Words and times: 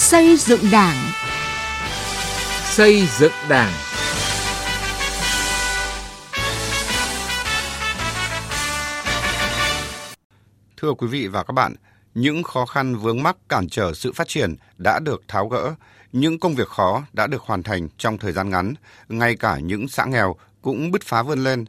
Xây 0.00 0.36
dựng 0.36 0.60
Đảng. 0.72 0.96
Xây 2.64 3.06
dựng 3.18 3.32
Đảng. 3.48 3.72
Thưa 10.76 10.92
quý 10.92 11.06
vị 11.06 11.26
và 11.26 11.42
các 11.42 11.52
bạn, 11.52 11.74
những 12.14 12.42
khó 12.42 12.66
khăn 12.66 12.96
vướng 12.96 13.22
mắc 13.22 13.36
cản 13.48 13.68
trở 13.68 13.94
sự 13.94 14.12
phát 14.12 14.28
triển 14.28 14.56
đã 14.78 14.98
được 14.98 15.22
tháo 15.28 15.48
gỡ, 15.48 15.74
những 16.12 16.38
công 16.38 16.54
việc 16.54 16.68
khó 16.68 17.02
đã 17.12 17.26
được 17.26 17.42
hoàn 17.42 17.62
thành 17.62 17.88
trong 17.98 18.18
thời 18.18 18.32
gian 18.32 18.50
ngắn, 18.50 18.74
ngay 19.08 19.36
cả 19.36 19.58
những 19.58 19.88
xã 19.88 20.04
nghèo 20.04 20.36
cũng 20.62 20.90
bứt 20.90 21.02
phá 21.02 21.22
vươn 21.22 21.44
lên. 21.44 21.64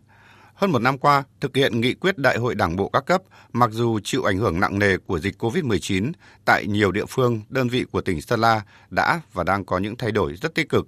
Hơn 0.61 0.71
một 0.71 0.79
năm 0.79 0.97
qua, 0.97 1.23
thực 1.39 1.55
hiện 1.55 1.81
nghị 1.81 1.93
quyết 1.93 2.17
Đại 2.17 2.37
hội 2.37 2.55
Đảng 2.55 2.75
bộ 2.75 2.89
các 2.89 3.05
cấp, 3.05 3.21
mặc 3.53 3.69
dù 3.71 3.99
chịu 4.03 4.23
ảnh 4.23 4.37
hưởng 4.37 4.59
nặng 4.59 4.79
nề 4.79 4.97
của 4.97 5.19
dịch 5.19 5.43
COVID-19, 5.43 6.11
tại 6.45 6.67
nhiều 6.67 6.91
địa 6.91 7.05
phương, 7.09 7.41
đơn 7.49 7.69
vị 7.69 7.85
của 7.91 8.02
tỉnh 8.02 8.21
Sơn 8.21 8.39
La 8.39 8.61
đã 8.89 9.21
và 9.33 9.43
đang 9.43 9.66
có 9.66 9.77
những 9.77 9.95
thay 9.95 10.11
đổi 10.11 10.35
rất 10.41 10.55
tích 10.55 10.69
cực. 10.69 10.88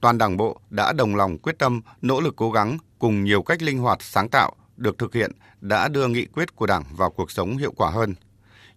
Toàn 0.00 0.18
Đảng 0.18 0.36
bộ 0.36 0.60
đã 0.70 0.92
đồng 0.92 1.16
lòng 1.16 1.38
quyết 1.38 1.58
tâm, 1.58 1.80
nỗ 2.02 2.20
lực 2.20 2.36
cố 2.36 2.50
gắng 2.50 2.78
cùng 2.98 3.24
nhiều 3.24 3.42
cách 3.42 3.62
linh 3.62 3.78
hoạt 3.78 4.02
sáng 4.02 4.28
tạo 4.28 4.52
được 4.76 4.98
thực 4.98 5.14
hiện 5.14 5.32
đã 5.60 5.88
đưa 5.88 6.08
nghị 6.08 6.26
quyết 6.26 6.56
của 6.56 6.66
Đảng 6.66 6.84
vào 6.96 7.10
cuộc 7.10 7.30
sống 7.30 7.56
hiệu 7.56 7.72
quả 7.76 7.90
hơn. 7.90 8.14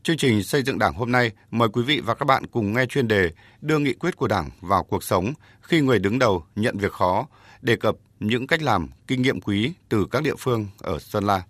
Chương 0.03 0.17
trình 0.17 0.43
xây 0.43 0.63
dựng 0.63 0.79
Đảng 0.79 0.93
hôm 0.93 1.11
nay 1.11 1.31
mời 1.51 1.69
quý 1.69 1.83
vị 1.83 1.99
và 1.99 2.13
các 2.13 2.25
bạn 2.25 2.47
cùng 2.47 2.73
nghe 2.73 2.85
chuyên 2.85 3.07
đề 3.07 3.31
đưa 3.61 3.79
nghị 3.79 3.93
quyết 3.93 4.17
của 4.17 4.27
Đảng 4.27 4.49
vào 4.61 4.83
cuộc 4.83 5.03
sống 5.03 5.33
khi 5.61 5.81
người 5.81 5.99
đứng 5.99 6.19
đầu 6.19 6.43
nhận 6.55 6.77
việc 6.77 6.91
khó, 6.91 7.27
đề 7.61 7.75
cập 7.75 7.95
những 8.19 8.47
cách 8.47 8.61
làm, 8.61 8.89
kinh 9.07 9.21
nghiệm 9.21 9.41
quý 9.41 9.73
từ 9.89 10.07
các 10.11 10.23
địa 10.23 10.35
phương 10.39 10.67
ở 10.81 10.99
Sơn 10.99 11.23
La. 11.23 11.43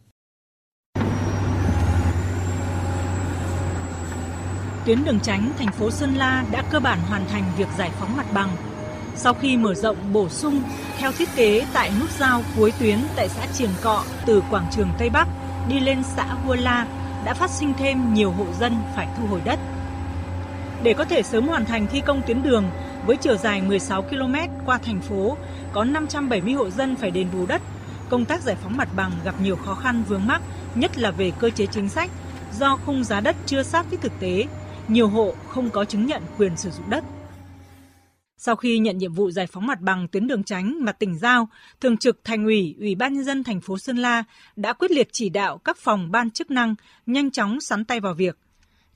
Tuyến 4.85 5.03
đường 5.03 5.19
tránh 5.19 5.51
thành 5.57 5.71
phố 5.71 5.91
Sơn 5.91 6.15
La 6.15 6.45
đã 6.51 6.63
cơ 6.71 6.79
bản 6.79 6.99
hoàn 6.99 7.25
thành 7.27 7.43
việc 7.57 7.67
giải 7.77 7.91
phóng 7.99 8.17
mặt 8.17 8.25
bằng. 8.33 8.49
Sau 9.15 9.33
khi 9.33 9.57
mở 9.57 9.73
rộng 9.73 10.13
bổ 10.13 10.29
sung 10.29 10.61
theo 10.97 11.11
thiết 11.11 11.29
kế 11.35 11.65
tại 11.73 11.91
nút 11.99 12.09
giao 12.19 12.43
cuối 12.55 12.73
tuyến 12.79 12.99
tại 13.15 13.29
xã 13.29 13.47
Triềng 13.53 13.73
Cọ 13.81 14.03
từ 14.25 14.43
quảng 14.49 14.67
trường 14.71 14.89
Tây 14.99 15.09
Bắc 15.09 15.27
đi 15.69 15.79
lên 15.79 16.03
xã 16.03 16.23
Hua 16.23 16.55
La 16.55 16.87
đã 17.25 17.33
phát 17.33 17.49
sinh 17.49 17.73
thêm 17.77 18.13
nhiều 18.13 18.31
hộ 18.31 18.45
dân 18.59 18.75
phải 18.95 19.07
thu 19.17 19.27
hồi 19.27 19.41
đất. 19.45 19.59
Để 20.83 20.93
có 20.93 21.05
thể 21.05 21.23
sớm 21.23 21.47
hoàn 21.47 21.65
thành 21.65 21.87
thi 21.87 22.01
công 22.01 22.21
tuyến 22.27 22.43
đường 22.43 22.69
với 23.05 23.17
chiều 23.17 23.37
dài 23.37 23.61
16 23.61 24.01
km 24.01 24.35
qua 24.65 24.77
thành 24.77 25.01
phố, 25.01 25.37
có 25.73 25.83
570 25.83 26.53
hộ 26.53 26.69
dân 26.69 26.95
phải 26.95 27.11
đền 27.11 27.27
bù 27.33 27.45
đất. 27.45 27.61
Công 28.09 28.25
tác 28.25 28.41
giải 28.41 28.55
phóng 28.63 28.77
mặt 28.77 28.89
bằng 28.95 29.11
gặp 29.25 29.41
nhiều 29.41 29.55
khó 29.55 29.75
khăn 29.75 30.03
vướng 30.07 30.27
mắc, 30.27 30.41
nhất 30.75 30.97
là 30.97 31.11
về 31.11 31.31
cơ 31.39 31.49
chế 31.49 31.65
chính 31.65 31.89
sách, 31.89 32.11
do 32.59 32.77
khung 32.85 33.03
giá 33.03 33.19
đất 33.19 33.35
chưa 33.45 33.63
sát 33.63 33.85
với 33.89 33.97
thực 33.97 34.11
tế, 34.19 34.45
nhiều 34.87 35.07
hộ 35.07 35.33
không 35.49 35.69
có 35.69 35.85
chứng 35.85 36.05
nhận 36.05 36.21
quyền 36.37 36.57
sử 36.57 36.69
dụng 36.71 36.89
đất. 36.89 37.03
Sau 38.37 38.55
khi 38.55 38.79
nhận 38.79 38.97
nhiệm 38.97 39.13
vụ 39.13 39.31
giải 39.31 39.47
phóng 39.47 39.67
mặt 39.67 39.81
bằng 39.81 40.07
tuyến 40.07 40.27
đường 40.27 40.43
tránh 40.43 40.77
mà 40.79 40.91
tỉnh 40.91 41.17
giao, 41.17 41.49
Thường 41.81 41.97
trực 41.97 42.23
Thành 42.23 42.45
ủy, 42.45 42.75
Ủy 42.79 42.95
ban 42.95 43.13
nhân 43.13 43.23
dân 43.23 43.43
thành 43.43 43.61
phố 43.61 43.77
Sơn 43.77 43.97
La 43.97 44.23
đã 44.55 44.73
quyết 44.73 44.91
liệt 44.91 45.09
chỉ 45.11 45.29
đạo 45.29 45.57
các 45.57 45.77
phòng 45.77 46.11
ban 46.11 46.31
chức 46.31 46.51
năng 46.51 46.75
nhanh 47.05 47.31
chóng 47.31 47.61
sắn 47.61 47.85
tay 47.85 47.99
vào 47.99 48.13
việc. 48.13 48.37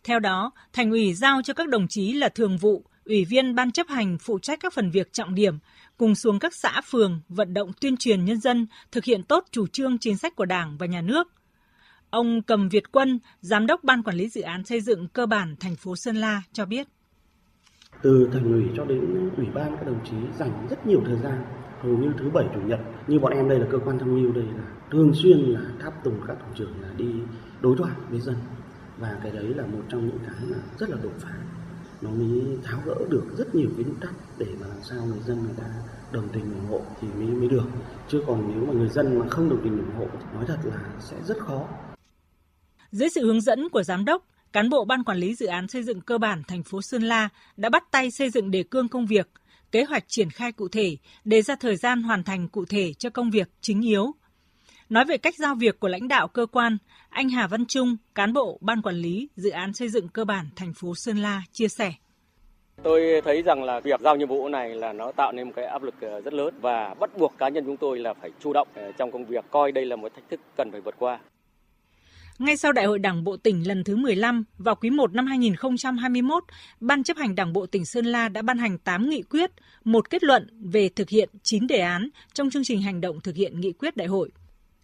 Theo 0.03 0.19
đó, 0.19 0.51
Thành 0.73 0.91
ủy 0.91 1.13
giao 1.13 1.41
cho 1.41 1.53
các 1.53 1.69
đồng 1.69 1.87
chí 1.87 2.13
là 2.13 2.29
thường 2.29 2.57
vụ, 2.57 2.83
ủy 3.05 3.25
viên 3.25 3.55
ban 3.55 3.71
chấp 3.71 3.87
hành 3.87 4.17
phụ 4.17 4.39
trách 4.39 4.59
các 4.59 4.73
phần 4.73 4.91
việc 4.91 5.13
trọng 5.13 5.35
điểm, 5.35 5.57
cùng 5.97 6.15
xuống 6.15 6.39
các 6.39 6.53
xã 6.55 6.81
phường 6.81 7.19
vận 7.29 7.53
động 7.53 7.71
tuyên 7.81 7.97
truyền 7.97 8.25
nhân 8.25 8.39
dân 8.39 8.67
thực 8.91 9.03
hiện 9.03 9.23
tốt 9.23 9.45
chủ 9.51 9.67
trương 9.67 9.97
chính 9.97 10.17
sách 10.17 10.35
của 10.35 10.45
Đảng 10.45 10.77
và 10.77 10.85
Nhà 10.85 11.01
nước. 11.01 11.27
Ông 12.09 12.41
Cầm 12.41 12.69
Việt 12.69 12.91
Quân, 12.91 13.19
Giám 13.41 13.67
đốc 13.67 13.83
Ban 13.83 14.03
Quản 14.03 14.15
lý 14.15 14.29
Dự 14.29 14.41
án 14.41 14.65
Xây 14.65 14.81
dựng 14.81 15.07
Cơ 15.07 15.25
bản 15.25 15.55
thành 15.59 15.75
phố 15.75 15.95
Sơn 15.95 16.15
La 16.15 16.41
cho 16.53 16.65
biết. 16.65 16.87
Từ 18.01 18.29
thành 18.33 18.53
ủy 18.53 18.63
cho 18.77 18.85
đến 18.85 19.29
ủy 19.37 19.45
ban 19.53 19.77
các 19.77 19.85
đồng 19.85 19.99
chí 20.05 20.15
dành 20.39 20.67
rất 20.69 20.87
nhiều 20.87 21.01
thời 21.05 21.17
gian 21.17 21.45
hầu 21.81 21.97
như 21.97 22.11
thứ 22.19 22.29
bảy 22.29 22.45
chủ 22.53 22.61
nhật. 22.61 22.79
Như 23.07 23.19
bọn 23.19 23.33
em 23.33 23.49
đây 23.49 23.59
là 23.59 23.67
cơ 23.71 23.77
quan 23.85 23.99
tham 23.99 24.15
mưu 24.15 24.31
đây 24.31 24.43
là 24.43 24.63
thường 24.91 25.11
xuyên 25.13 25.37
là 25.39 25.61
tháp 25.81 26.03
tùng 26.03 26.21
các 26.27 26.37
thủ 26.39 26.53
trưởng 26.55 26.81
là 26.81 26.89
đi 26.97 27.13
đối 27.61 27.77
thoại 27.77 27.91
với 28.09 28.19
dân. 28.19 28.35
Và 28.97 29.19
cái 29.23 29.31
đấy 29.31 29.53
là 29.55 29.65
một 29.65 29.81
trong 29.89 30.07
những 30.07 30.19
cái 30.19 30.49
là 30.49 30.57
rất 30.77 30.89
là 30.89 30.97
đột 31.03 31.13
phá 31.19 31.33
nó 32.01 32.09
mới 32.09 32.57
tháo 32.63 32.81
gỡ 32.85 32.95
được 33.09 33.25
rất 33.37 33.55
nhiều 33.55 33.69
cái 33.77 33.85
nút 33.85 34.01
thắt 34.01 34.13
để 34.37 34.47
mà 34.61 34.67
làm 34.67 34.83
sao 34.83 35.05
người 35.05 35.19
dân 35.25 35.43
người 35.43 35.53
ta 35.57 35.65
đồng 36.11 36.29
tình 36.33 36.53
ủng 36.53 36.65
hộ 36.69 36.81
thì 37.01 37.07
mới 37.07 37.27
mới 37.27 37.47
được 37.47 37.65
chứ 38.07 38.23
còn 38.27 38.51
nếu 38.53 38.65
mà 38.65 38.73
người 38.73 38.89
dân 38.89 39.19
mà 39.19 39.29
không 39.29 39.49
đồng 39.49 39.63
tình 39.63 39.77
ủng 39.77 39.95
hộ 39.97 40.05
nói 40.33 40.45
thật 40.47 40.57
là 40.63 40.79
sẽ 40.99 41.15
rất 41.27 41.37
khó 41.39 41.67
dưới 42.91 43.09
sự 43.09 43.25
hướng 43.25 43.41
dẫn 43.41 43.69
của 43.69 43.83
giám 43.83 44.05
đốc 44.05 44.23
cán 44.53 44.69
bộ 44.69 44.85
ban 44.85 45.03
quản 45.03 45.17
lý 45.17 45.35
dự 45.35 45.45
án 45.45 45.67
xây 45.67 45.83
dựng 45.83 46.01
cơ 46.01 46.17
bản 46.17 46.43
thành 46.47 46.63
phố 46.63 46.81
Sơn 46.81 47.03
La 47.03 47.29
đã 47.57 47.69
bắt 47.69 47.83
tay 47.91 48.11
xây 48.11 48.29
dựng 48.29 48.51
đề 48.51 48.63
cương 48.63 48.87
công 48.87 49.05
việc, 49.05 49.29
kế 49.71 49.83
hoạch 49.83 50.03
triển 50.07 50.29
khai 50.29 50.51
cụ 50.51 50.67
thể, 50.67 50.97
đề 51.25 51.41
ra 51.41 51.55
thời 51.55 51.75
gian 51.75 52.03
hoàn 52.03 52.23
thành 52.23 52.47
cụ 52.47 52.65
thể 52.65 52.93
cho 52.93 53.09
công 53.09 53.31
việc 53.31 53.49
chính 53.61 53.81
yếu. 53.81 54.11
Nói 54.89 55.05
về 55.05 55.17
cách 55.17 55.35
giao 55.37 55.55
việc 55.55 55.79
của 55.79 55.87
lãnh 55.87 56.07
đạo 56.07 56.27
cơ 56.27 56.45
quan, 56.45 56.77
anh 57.09 57.29
Hà 57.29 57.47
Văn 57.47 57.65
Trung, 57.65 57.97
cán 58.15 58.33
bộ 58.33 58.57
ban 58.61 58.81
quản 58.81 58.95
lý 58.95 59.29
dự 59.35 59.49
án 59.49 59.73
xây 59.73 59.89
dựng 59.89 60.07
cơ 60.07 60.25
bản 60.25 60.45
thành 60.55 60.73
phố 60.73 60.95
Sơn 60.95 61.17
La 61.17 61.41
chia 61.51 61.67
sẻ. 61.67 61.93
Tôi 62.83 63.21
thấy 63.25 63.41
rằng 63.41 63.63
là 63.63 63.79
việc 63.79 63.99
giao 64.01 64.15
nhiệm 64.15 64.27
vụ 64.27 64.49
này 64.49 64.75
là 64.75 64.93
nó 64.93 65.11
tạo 65.11 65.31
nên 65.31 65.47
một 65.47 65.53
cái 65.55 65.65
áp 65.65 65.83
lực 65.83 65.95
ờ, 66.01 66.21
rất 66.21 66.33
lớn 66.33 66.53
và 66.61 66.93
bắt 66.99 67.17
buộc 67.17 67.33
cá 67.37 67.49
nhân 67.49 67.63
chúng 67.65 67.77
tôi 67.77 67.99
là 67.99 68.13
phải 68.13 68.31
chủ 68.39 68.53
động 68.53 68.67
ờ, 68.73 68.91
trong 68.91 69.11
công 69.11 69.25
việc, 69.25 69.45
coi 69.51 69.71
đây 69.71 69.85
là 69.85 69.95
một 69.95 70.11
thách 70.15 70.29
thức 70.29 70.39
cần 70.57 70.71
phải 70.71 70.81
vượt 70.81 70.95
qua. 70.99 71.19
Ngay 72.39 72.57
sau 72.57 72.71
Đại 72.71 72.85
hội 72.85 72.99
Đảng 72.99 73.23
bộ 73.23 73.37
tỉnh 73.37 73.67
lần 73.67 73.83
thứ 73.83 73.95
15 73.95 74.43
vào 74.57 74.75
quý 74.75 74.89
1 74.89 75.13
năm 75.13 75.25
2021, 75.27 76.43
Ban 76.79 77.03
chấp 77.03 77.17
hành 77.17 77.35
Đảng 77.35 77.53
bộ 77.53 77.65
tỉnh 77.65 77.85
Sơn 77.85 78.05
La 78.05 78.29
đã 78.29 78.41
ban 78.41 78.57
hành 78.57 78.77
8 78.77 79.09
nghị 79.09 79.21
quyết, 79.21 79.51
một 79.83 80.09
kết 80.09 80.23
luận 80.23 80.47
về 80.71 80.89
thực 80.89 81.09
hiện 81.09 81.29
9 81.43 81.67
đề 81.67 81.79
án 81.79 82.09
trong 82.33 82.49
chương 82.49 82.63
trình 82.63 82.81
hành 82.81 83.01
động 83.01 83.19
thực 83.21 83.35
hiện 83.35 83.59
nghị 83.59 83.71
quyết 83.71 83.97
đại 83.97 84.07
hội. 84.07 84.29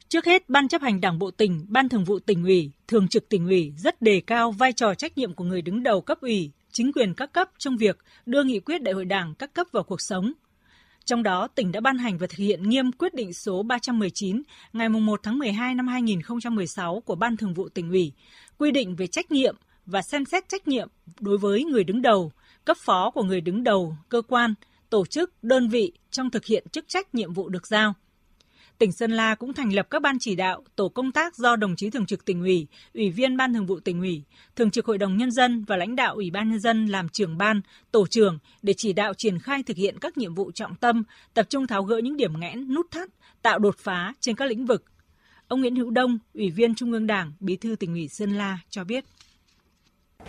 Trước 0.09 0.25
hết, 0.25 0.49
Ban 0.49 0.67
chấp 0.67 0.81
hành 0.81 1.01
Đảng 1.01 1.19
bộ 1.19 1.31
tỉnh, 1.31 1.65
Ban 1.69 1.89
thường 1.89 2.03
vụ 2.03 2.19
tỉnh 2.19 2.43
ủy, 2.43 2.71
Thường 2.87 3.07
trực 3.07 3.29
tỉnh 3.29 3.47
ủy 3.47 3.73
rất 3.77 4.01
đề 4.01 4.21
cao 4.27 4.51
vai 4.51 4.73
trò 4.73 4.93
trách 4.93 5.17
nhiệm 5.17 5.33
của 5.33 5.43
người 5.43 5.61
đứng 5.61 5.83
đầu 5.83 6.01
cấp 6.01 6.21
ủy, 6.21 6.51
chính 6.71 6.91
quyền 6.93 7.13
các 7.13 7.33
cấp 7.33 7.49
trong 7.57 7.77
việc 7.77 7.97
đưa 8.25 8.43
nghị 8.43 8.59
quyết 8.59 8.81
đại 8.81 8.93
hội 8.93 9.05
Đảng 9.05 9.35
các 9.35 9.53
cấp 9.53 9.67
vào 9.71 9.83
cuộc 9.83 10.01
sống, 10.01 10.33
trong 11.05 11.23
đó, 11.23 11.47
tỉnh 11.47 11.71
đã 11.71 11.79
ban 11.79 11.97
hành 11.97 12.17
và 12.17 12.27
thực 12.27 12.37
hiện 12.37 12.69
nghiêm 12.69 12.91
quyết 12.91 13.13
định 13.13 13.33
số 13.33 13.63
319 13.63 14.41
ngày 14.73 14.89
1 14.89 15.19
tháng 15.23 15.39
12 15.39 15.75
năm 15.75 15.87
2016 15.87 17.01
của 17.05 17.15
Ban 17.15 17.37
Thường 17.37 17.53
vụ 17.53 17.69
tỉnh 17.69 17.89
ủy, 17.89 18.11
quy 18.57 18.71
định 18.71 18.95
về 18.95 19.07
trách 19.07 19.31
nhiệm 19.31 19.55
và 19.85 20.01
xem 20.01 20.25
xét 20.25 20.49
trách 20.49 20.67
nhiệm 20.67 20.87
đối 21.19 21.37
với 21.37 21.63
người 21.63 21.83
đứng 21.83 22.01
đầu, 22.01 22.31
cấp 22.65 22.77
phó 22.85 23.11
của 23.11 23.23
người 23.23 23.41
đứng 23.41 23.63
đầu, 23.63 23.97
cơ 24.09 24.21
quan, 24.21 24.53
tổ 24.89 25.05
chức, 25.05 25.43
đơn 25.43 25.69
vị 25.69 25.91
trong 26.11 26.29
thực 26.29 26.45
hiện 26.45 26.65
chức 26.71 26.85
trách 26.87 27.15
nhiệm 27.15 27.33
vụ 27.33 27.49
được 27.49 27.67
giao 27.67 27.93
tỉnh 28.77 28.91
Sơn 28.91 29.11
La 29.11 29.35
cũng 29.35 29.53
thành 29.53 29.73
lập 29.73 29.87
các 29.89 30.01
ban 30.01 30.19
chỉ 30.19 30.35
đạo, 30.35 30.63
tổ 30.75 30.89
công 30.89 31.11
tác 31.11 31.35
do 31.35 31.55
đồng 31.55 31.75
chí 31.75 31.89
thường 31.89 32.05
trực 32.05 32.25
tỉnh 32.25 32.41
ủy, 32.41 32.67
ủy 32.93 33.11
viên 33.11 33.37
ban 33.37 33.53
thường 33.53 33.65
vụ 33.65 33.79
tỉnh 33.79 33.99
ủy, 33.99 34.23
thường 34.55 34.71
trực 34.71 34.85
hội 34.85 34.97
đồng 34.97 35.17
nhân 35.17 35.31
dân 35.31 35.63
và 35.63 35.77
lãnh 35.77 35.95
đạo 35.95 36.13
ủy 36.13 36.31
ban 36.31 36.49
nhân 36.49 36.59
dân 36.59 36.85
làm 36.85 37.09
trưởng 37.09 37.37
ban, 37.37 37.61
tổ 37.91 38.07
trưởng 38.07 38.39
để 38.61 38.73
chỉ 38.77 38.93
đạo 38.93 39.13
triển 39.13 39.39
khai 39.39 39.63
thực 39.63 39.77
hiện 39.77 39.99
các 39.99 40.17
nhiệm 40.17 40.35
vụ 40.35 40.51
trọng 40.51 40.75
tâm, 40.75 41.03
tập 41.33 41.45
trung 41.49 41.67
tháo 41.67 41.83
gỡ 41.83 41.97
những 41.97 42.17
điểm 42.17 42.39
nghẽn, 42.39 42.73
nút 42.73 42.91
thắt, 42.91 43.09
tạo 43.41 43.59
đột 43.59 43.75
phá 43.77 44.13
trên 44.19 44.35
các 44.35 44.45
lĩnh 44.45 44.65
vực. 44.65 44.85
Ông 45.47 45.61
Nguyễn 45.61 45.75
Hữu 45.75 45.89
Đông, 45.89 46.19
Ủy 46.33 46.51
viên 46.51 46.75
Trung 46.75 46.91
ương 46.91 47.07
Đảng, 47.07 47.33
Bí 47.39 47.55
thư 47.55 47.75
tỉnh 47.75 47.93
ủy 47.93 48.07
Sơn 48.07 48.37
La 48.37 48.57
cho 48.69 48.83
biết. 48.83 49.05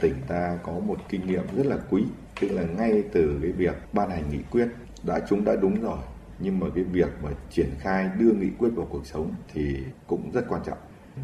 Tỉnh 0.00 0.14
ta 0.28 0.58
có 0.64 0.72
một 0.72 0.96
kinh 1.08 1.26
nghiệm 1.26 1.42
rất 1.56 1.66
là 1.66 1.76
quý, 1.90 2.02
tức 2.40 2.48
là 2.50 2.62
ngay 2.62 3.02
từ 3.12 3.38
cái 3.42 3.52
việc 3.52 3.74
ban 3.92 4.10
hành 4.10 4.30
nghị 4.30 4.42
quyết 4.50 4.68
đã 5.02 5.20
chúng 5.28 5.44
đã 5.44 5.56
đúng 5.56 5.80
rồi 5.80 5.98
nhưng 6.38 6.58
mà 6.58 6.66
cái 6.74 6.84
việc 6.84 7.08
mà 7.22 7.30
triển 7.50 7.70
khai 7.78 8.10
đưa 8.18 8.32
nghị 8.32 8.50
quyết 8.58 8.70
vào 8.76 8.86
cuộc 8.90 9.06
sống 9.06 9.34
thì 9.52 9.78
cũng 10.06 10.30
rất 10.32 10.44
quan 10.48 10.62
trọng. 10.64 10.78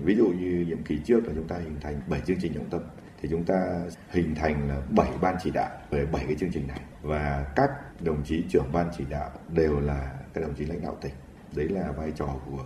Ví 0.04 0.16
dụ 0.16 0.26
như 0.26 0.64
nhiệm 0.68 0.82
kỳ 0.82 0.98
trước 1.04 1.26
là 1.26 1.32
chúng 1.34 1.48
ta 1.48 1.56
hình 1.56 1.76
thành 1.80 2.00
7 2.06 2.20
chương 2.20 2.36
trình 2.40 2.54
trọng 2.54 2.70
tâm, 2.70 2.80
thì 3.20 3.28
chúng 3.28 3.44
ta 3.44 3.80
hình 4.10 4.34
thành 4.34 4.68
là 4.68 4.82
7 4.90 5.10
ban 5.20 5.36
chỉ 5.42 5.50
đạo 5.50 5.70
về 5.90 6.06
7 6.06 6.24
cái 6.26 6.36
chương 6.40 6.50
trình 6.52 6.66
này. 6.68 6.80
Và 7.02 7.46
các 7.56 7.70
đồng 8.00 8.22
chí 8.24 8.44
trưởng 8.48 8.72
ban 8.72 8.90
chỉ 8.98 9.04
đạo 9.10 9.30
đều 9.48 9.80
là 9.80 10.12
các 10.34 10.40
đồng 10.40 10.54
chí 10.54 10.64
lãnh 10.64 10.82
đạo 10.82 10.96
tỉnh. 11.00 11.12
Đấy 11.56 11.68
là 11.68 11.92
vai 11.92 12.12
trò 12.16 12.26
của 12.46 12.64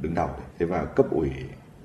đứng 0.00 0.14
đầu. 0.14 0.30
Thế 0.58 0.66
và 0.66 0.84
cấp 0.84 1.06
ủy 1.10 1.30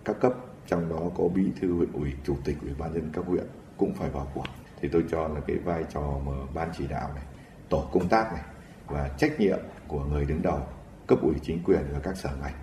các 0.05 0.15
cấp, 0.21 0.33
trong 0.67 0.89
đó 0.89 0.99
có 1.17 1.27
bí 1.35 1.51
thư 1.61 1.73
huyện 1.73 1.91
ủy, 1.93 2.13
chủ 2.23 2.37
tịch 2.45 2.57
ủy 2.61 2.71
ban 2.79 2.93
dân 2.93 3.09
các 3.13 3.25
huyện 3.25 3.45
cũng 3.77 3.93
phải 3.93 4.09
vào 4.09 4.27
cuộc. 4.33 4.45
Thì 4.81 4.89
tôi 4.89 5.03
cho 5.11 5.27
là 5.27 5.39
cái 5.47 5.57
vai 5.57 5.83
trò 5.93 6.19
mà 6.25 6.31
ban 6.53 6.69
chỉ 6.77 6.87
đạo 6.87 7.09
này, 7.15 7.23
tổ 7.69 7.89
công 7.91 8.09
tác 8.09 8.33
này 8.33 8.43
và 8.87 9.09
trách 9.17 9.39
nhiệm 9.39 9.59
của 9.91 10.03
người 10.03 10.25
đứng 10.25 10.41
đầu 10.41 10.59
cấp 11.07 11.19
ủy 11.21 11.35
chính 11.43 11.63
quyền 11.63 11.81
và 11.93 11.99
các 12.03 12.17
sở 12.17 12.29
ngành 12.41 12.53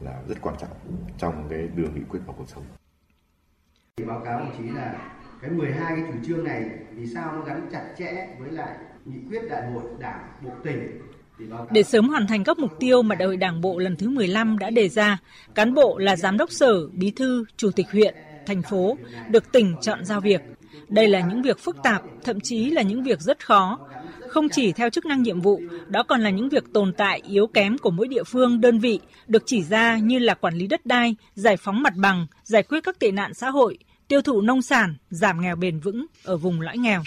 là 0.00 0.12
rất 0.28 0.34
quan 0.40 0.56
trọng 0.60 0.70
trong 1.18 1.46
cái 1.50 1.68
đưa 1.76 1.88
nghị 1.88 2.02
quyết 2.08 2.20
vào 2.26 2.34
cuộc 2.38 2.48
sống. 2.48 2.64
Thì 3.96 4.04
báo 4.04 4.20
cáo 4.24 4.38
đồng 4.38 4.54
chí 4.58 4.64
là 4.64 4.94
cái 5.42 5.50
12 5.50 5.96
cái 5.96 6.04
chủ 6.12 6.18
trương 6.26 6.44
này 6.44 6.64
vì 6.90 7.06
sao 7.06 7.32
nó 7.32 7.40
gắn 7.40 7.68
chặt 7.72 7.94
chẽ 7.98 8.36
với 8.38 8.50
lại 8.50 8.76
nghị 9.04 9.18
quyết 9.30 9.42
đại 9.50 9.70
hội 9.70 9.82
đảng 9.98 10.32
bộ 10.42 10.50
tỉnh 10.64 11.00
để 11.70 11.82
sớm 11.82 12.08
hoàn 12.08 12.26
thành 12.26 12.44
các 12.44 12.58
mục 12.58 12.70
tiêu 12.78 13.02
mà 13.02 13.14
Đại 13.14 13.26
hội 13.26 13.36
Đảng 13.36 13.60
bộ 13.60 13.78
lần 13.78 13.96
thứ 13.96 14.08
15 14.08 14.58
đã 14.58 14.70
đề 14.70 14.88
ra, 14.88 15.18
cán 15.54 15.74
bộ 15.74 15.98
là 15.98 16.16
giám 16.16 16.36
đốc 16.36 16.50
sở, 16.50 16.86
bí 16.92 17.10
thư, 17.10 17.44
chủ 17.56 17.70
tịch 17.70 17.90
huyện 17.90 18.14
thành 18.46 18.62
phố 18.62 18.96
được 19.28 19.52
tỉnh 19.52 19.74
chọn 19.80 20.04
giao 20.04 20.20
việc. 20.20 20.40
Đây 20.88 21.08
là 21.08 21.20
những 21.20 21.42
việc 21.42 21.58
phức 21.58 21.76
tạp, 21.82 22.02
thậm 22.24 22.40
chí 22.40 22.70
là 22.70 22.82
những 22.82 23.02
việc 23.02 23.20
rất 23.20 23.46
khó. 23.46 23.78
Không 24.32 24.48
chỉ 24.48 24.72
theo 24.72 24.90
chức 24.90 25.06
năng 25.06 25.22
nhiệm 25.22 25.40
vụ, 25.40 25.60
đó 25.88 26.02
còn 26.02 26.20
là 26.20 26.30
những 26.30 26.48
việc 26.48 26.64
tồn 26.74 26.92
tại 26.92 27.20
yếu 27.28 27.46
kém 27.46 27.78
của 27.78 27.90
mỗi 27.90 28.08
địa 28.08 28.24
phương, 28.24 28.60
đơn 28.60 28.78
vị 28.78 29.00
được 29.26 29.42
chỉ 29.46 29.62
ra 29.62 29.98
như 29.98 30.18
là 30.18 30.34
quản 30.34 30.54
lý 30.54 30.66
đất 30.66 30.86
đai, 30.86 31.16
giải 31.34 31.56
phóng 31.56 31.82
mặt 31.82 31.92
bằng, 31.96 32.26
giải 32.44 32.62
quyết 32.62 32.80
các 32.84 32.98
tệ 32.98 33.10
nạn 33.10 33.34
xã 33.34 33.50
hội, 33.50 33.78
tiêu 34.08 34.22
thụ 34.22 34.40
nông 34.40 34.62
sản, 34.62 34.94
giảm 35.10 35.40
nghèo 35.40 35.56
bền 35.56 35.80
vững 35.80 36.06
ở 36.24 36.36
vùng 36.36 36.60
lõi 36.60 36.78
nghèo. 36.78 37.02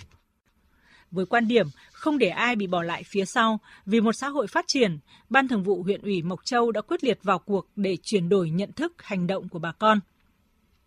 Với 1.12 1.25
quan 1.25 1.48
điểm 1.48 1.68
không 1.92 2.18
để 2.18 2.30
ai 2.30 2.56
bị 2.56 2.68
bỏ 2.68 2.83
lại 2.83 3.04
phía 3.06 3.25
sau 3.25 3.60
vì 3.86 4.01
một 4.01 4.13
xã 4.13 4.30
hội 4.30 4.48
phát 4.48 4.66
triển, 4.68 4.98
Ban 5.30 5.48
Thường 5.48 5.63
vụ 5.63 5.83
huyện 5.83 6.01
ủy 6.01 6.22
Mộc 6.22 6.45
Châu 6.45 6.72
đã 6.72 6.81
quyết 6.81 7.04
liệt 7.04 7.19
vào 7.24 7.39
cuộc 7.39 7.68
để 7.75 7.98
chuyển 8.04 8.30
đổi 8.30 8.50
nhận 8.50 8.72
thức, 8.72 8.94
hành 8.98 9.27
động 9.27 9.50
của 9.50 9.60
bà 9.60 9.72
con. 9.72 10.00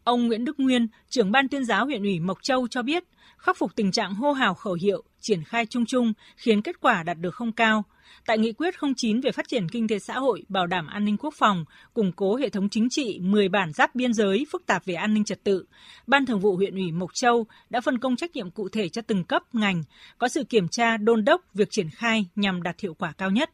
Ông 0.08 0.26
Nguyễn 0.26 0.44
Đức 0.44 0.60
Nguyên, 0.60 0.88
trưởng 1.08 1.32
ban 1.32 1.49
tuyên 1.49 1.64
giáo 1.64 1.84
huyện 1.84 2.02
ủy 2.02 2.20
Mộc 2.20 2.38
Châu 2.43 2.69
cho 2.69 2.82
biết, 2.82 3.05
khắc 3.38 3.56
phục 3.56 3.76
tình 3.76 3.93
trạng 3.93 4.14
hô 4.14 4.32
hào 4.32 4.55
khẩu 4.55 4.72
hiệu, 4.72 5.02
triển 5.20 5.44
khai 5.44 5.66
chung 5.66 5.87
chung 5.87 6.12
khiến 6.37 6.62
kết 6.62 6.81
quả 6.81 7.02
đạt 7.02 7.19
được 7.20 7.34
không 7.34 7.52
cao. 7.52 7.84
Tại 8.26 8.38
nghị 8.38 8.52
quyết 8.52 8.75
09 8.96 9.20
về 9.20 9.32
phát 9.32 9.49
triển 9.49 9.69
kinh 9.69 9.88
tế 9.88 9.99
xã 9.99 10.14
hội, 10.14 10.44
bảo 10.49 10.66
đảm 10.66 10.87
an 10.87 11.05
ninh 11.05 11.16
quốc 11.16 11.34
phòng, 11.38 11.64
củng 11.94 12.12
cố 12.12 12.37
hệ 12.37 12.49
thống 12.49 12.69
chính 12.69 12.88
trị 12.90 13.19
10 13.22 13.49
bản 13.49 13.72
giáp 13.72 13.94
biên 13.94 14.12
giới 14.12 14.46
phức 14.52 14.66
tạp 14.66 14.84
về 14.84 14.94
an 14.94 15.14
ninh 15.14 15.25
trật 15.25 15.44
tự, 15.44 15.64
Ban 16.06 16.26
Thường 16.26 16.40
vụ 16.40 16.56
huyện 16.56 16.75
ủy 16.75 16.93
Mộc 16.93 17.11
Châu 17.14 17.46
đã 17.70 17.81
phân 17.81 17.99
công 17.99 18.16
trách 18.16 18.37
nhiệm 18.37 18.50
cụ 18.50 18.69
thể 18.69 18.88
cho 18.88 19.02
từng 19.02 19.25
cấp 19.25 19.43
ngành, 19.52 19.82
có 20.19 20.28
sự 20.28 20.44
kiểm 20.44 20.69
tra 20.69 20.96
đôn 20.96 21.25
đốc 21.25 21.40
việc 21.54 21.69
triển 21.70 21.90
khai 21.90 22.26
nhằm 22.34 22.62
đạt 22.62 22.81
hiệu 22.81 22.94
quả 22.94 23.12
cao 23.19 23.31
nhất. 23.31 23.50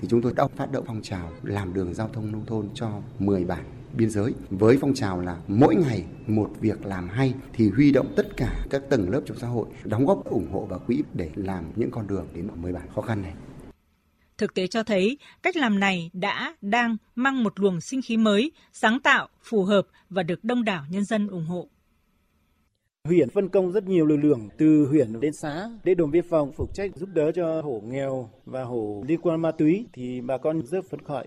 Thì 0.00 0.08
chúng 0.08 0.22
tôi 0.22 0.32
đã 0.36 0.46
phát 0.56 0.72
động 0.72 0.84
phong 0.86 1.02
trào 1.02 1.32
làm 1.42 1.74
đường 1.74 1.94
giao 1.94 2.08
thông 2.08 2.32
nông 2.32 2.46
thôn 2.46 2.68
cho 2.74 3.00
10 3.18 3.44
bản 3.44 3.64
biên 3.92 4.10
giới 4.10 4.34
với 4.50 4.78
phong 4.80 4.94
trào 4.94 5.20
là 5.20 5.36
mỗi 5.48 5.74
ngày 5.74 6.04
một 6.26 6.50
việc 6.60 6.86
làm 6.86 7.08
hay 7.08 7.34
thì 7.52 7.70
huy 7.70 7.92
động 7.92 8.12
tất 8.16 8.36
cả 8.36 8.64
các 8.70 8.82
tầng 8.90 9.10
lớp 9.10 9.20
trong 9.26 9.38
xã 9.38 9.46
hội 9.46 9.66
đóng 9.84 10.06
góp 10.06 10.24
ủng 10.24 10.48
hộ 10.52 10.66
vào 10.66 10.78
quỹ 10.78 11.02
để 11.12 11.30
làm 11.34 11.64
những 11.76 11.90
con 11.90 12.06
đường 12.06 12.28
đến 12.34 12.48
10 12.54 12.72
bản 12.72 12.88
khó 12.94 13.02
khăn 13.02 13.22
này. 13.22 13.34
Thực 14.38 14.54
tế 14.54 14.66
cho 14.66 14.82
thấy, 14.82 15.18
cách 15.42 15.56
làm 15.56 15.80
này 15.80 16.10
đã, 16.12 16.54
đang 16.60 16.96
mang 17.14 17.44
một 17.44 17.60
luồng 17.60 17.80
sinh 17.80 18.02
khí 18.02 18.16
mới, 18.16 18.52
sáng 18.72 19.00
tạo, 19.00 19.28
phù 19.42 19.64
hợp 19.64 19.86
và 20.10 20.22
được 20.22 20.44
đông 20.44 20.64
đảo 20.64 20.84
nhân 20.90 21.04
dân 21.04 21.28
ủng 21.28 21.46
hộ. 21.46 21.68
Huyện 23.08 23.30
phân 23.30 23.48
công 23.48 23.72
rất 23.72 23.88
nhiều 23.88 24.06
lực 24.06 24.16
lượng 24.16 24.48
từ 24.58 24.86
huyện 24.86 25.20
đến 25.20 25.32
xã 25.32 25.70
để 25.84 25.94
đồn 25.94 26.10
biên 26.10 26.24
phòng 26.28 26.52
phụ 26.52 26.66
trách 26.74 26.90
giúp 26.96 27.08
đỡ 27.14 27.32
cho 27.32 27.62
hộ 27.62 27.80
nghèo 27.84 28.28
và 28.46 28.64
hộ 28.64 29.02
liên 29.06 29.20
quan 29.22 29.42
ma 29.42 29.50
túy 29.50 29.86
thì 29.92 30.20
bà 30.20 30.38
con 30.38 30.66
rất 30.66 30.84
phấn 30.84 31.00
khởi. 31.02 31.26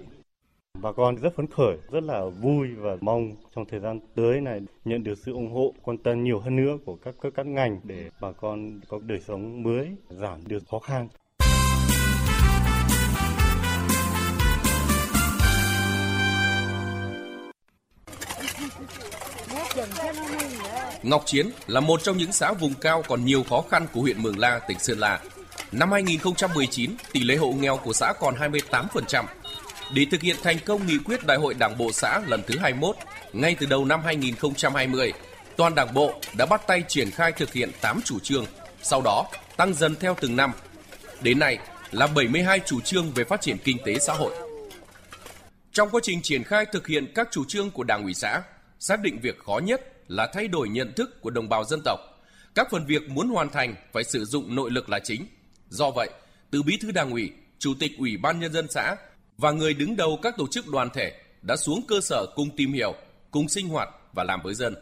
Bà 0.81 0.91
con 0.91 1.15
rất 1.15 1.35
phấn 1.35 1.47
khởi, 1.47 1.77
rất 1.91 2.03
là 2.03 2.25
vui 2.41 2.67
và 2.77 2.97
mong 3.01 3.31
trong 3.55 3.65
thời 3.65 3.79
gian 3.79 3.99
tới 4.15 4.41
này 4.41 4.61
nhận 4.85 5.03
được 5.03 5.17
sự 5.17 5.33
ủng 5.33 5.51
hộ, 5.51 5.73
quan 5.83 5.97
tâm 5.97 6.23
nhiều 6.23 6.39
hơn 6.39 6.55
nữa 6.55 6.77
của 6.85 6.95
các 6.95 7.15
cơ 7.21 7.29
các 7.31 7.45
ngành 7.45 7.79
để 7.83 8.09
bà 8.21 8.31
con 8.31 8.79
có 8.89 8.99
đời 9.07 9.19
sống 9.19 9.63
mới, 9.63 9.87
giảm 10.09 10.47
được 10.47 10.63
khó 10.71 10.79
khăn. 10.79 11.07
Ngọc 21.03 21.23
Chiến 21.25 21.49
là 21.67 21.79
một 21.79 22.03
trong 22.03 22.17
những 22.17 22.31
xã 22.31 22.53
vùng 22.53 22.73
cao 22.73 23.03
còn 23.07 23.25
nhiều 23.25 23.43
khó 23.49 23.63
khăn 23.69 23.87
của 23.93 24.01
huyện 24.01 24.21
Mường 24.21 24.39
La, 24.39 24.59
tỉnh 24.59 24.79
Sơn 24.79 24.99
La. 24.99 25.19
Năm 25.71 25.91
2019, 25.91 26.95
tỷ 27.11 27.23
lệ 27.23 27.35
hộ 27.35 27.51
nghèo 27.51 27.77
của 27.77 27.93
xã 27.93 28.13
còn 28.19 28.35
28%. 28.35 29.25
Để 29.93 30.05
thực 30.11 30.21
hiện 30.21 30.35
thành 30.43 30.57
công 30.65 30.87
nghị 30.87 30.97
quyết 30.97 31.25
Đại 31.25 31.37
hội 31.37 31.53
Đảng 31.53 31.77
bộ 31.77 31.91
xã 31.91 32.21
lần 32.27 32.41
thứ 32.47 32.57
21, 32.59 32.95
ngay 33.33 33.55
từ 33.59 33.65
đầu 33.65 33.85
năm 33.85 34.01
2020, 34.05 35.13
toàn 35.57 35.75
Đảng 35.75 35.93
bộ 35.93 36.13
đã 36.37 36.45
bắt 36.45 36.67
tay 36.67 36.83
triển 36.87 37.11
khai 37.11 37.31
thực 37.31 37.53
hiện 37.53 37.71
8 37.81 38.01
chủ 38.05 38.19
trương, 38.19 38.45
sau 38.81 39.01
đó 39.01 39.25
tăng 39.57 39.73
dần 39.73 39.95
theo 39.99 40.15
từng 40.21 40.35
năm. 40.35 40.51
Đến 41.21 41.39
nay 41.39 41.57
là 41.91 42.07
72 42.07 42.59
chủ 42.65 42.81
trương 42.81 43.11
về 43.11 43.23
phát 43.23 43.41
triển 43.41 43.57
kinh 43.63 43.77
tế 43.85 43.99
xã 43.99 44.13
hội. 44.13 44.33
Trong 45.71 45.89
quá 45.89 46.01
trình 46.03 46.21
triển 46.21 46.43
khai 46.43 46.65
thực 46.65 46.87
hiện 46.87 47.11
các 47.15 47.27
chủ 47.31 47.45
trương 47.47 47.71
của 47.71 47.83
Đảng 47.83 48.03
ủy 48.03 48.13
xã, 48.13 48.41
xác 48.79 49.01
định 49.01 49.19
việc 49.21 49.39
khó 49.39 49.59
nhất 49.63 49.96
là 50.07 50.27
thay 50.33 50.47
đổi 50.47 50.69
nhận 50.69 50.93
thức 50.93 51.21
của 51.21 51.29
đồng 51.29 51.49
bào 51.49 51.63
dân 51.63 51.81
tộc. 51.85 51.99
Các 52.55 52.67
phần 52.71 52.85
việc 52.85 53.09
muốn 53.09 53.27
hoàn 53.29 53.49
thành 53.49 53.75
phải 53.93 54.03
sử 54.03 54.25
dụng 54.25 54.55
nội 54.55 54.71
lực 54.71 54.89
là 54.89 54.99
chính. 54.99 55.25
Do 55.69 55.91
vậy, 55.91 56.09
từ 56.51 56.63
bí 56.63 56.77
thư 56.81 56.91
đảng 56.91 57.11
ủy, 57.11 57.31
chủ 57.59 57.73
tịch 57.79 57.91
ủy 57.97 58.17
ban 58.17 58.39
nhân 58.39 58.53
dân 58.53 58.67
xã 58.69 58.95
và 59.37 59.51
người 59.51 59.73
đứng 59.73 59.95
đầu 59.95 60.19
các 60.21 60.37
tổ 60.37 60.47
chức 60.51 60.67
đoàn 60.67 60.89
thể 60.93 61.13
đã 61.41 61.55
xuống 61.55 61.81
cơ 61.87 62.01
sở 62.01 62.25
cùng 62.35 62.49
tìm 62.57 62.73
hiểu, 62.73 62.93
cùng 63.31 63.49
sinh 63.49 63.69
hoạt 63.69 63.89
và 64.13 64.23
làm 64.23 64.41
với 64.43 64.53
dân. 64.53 64.75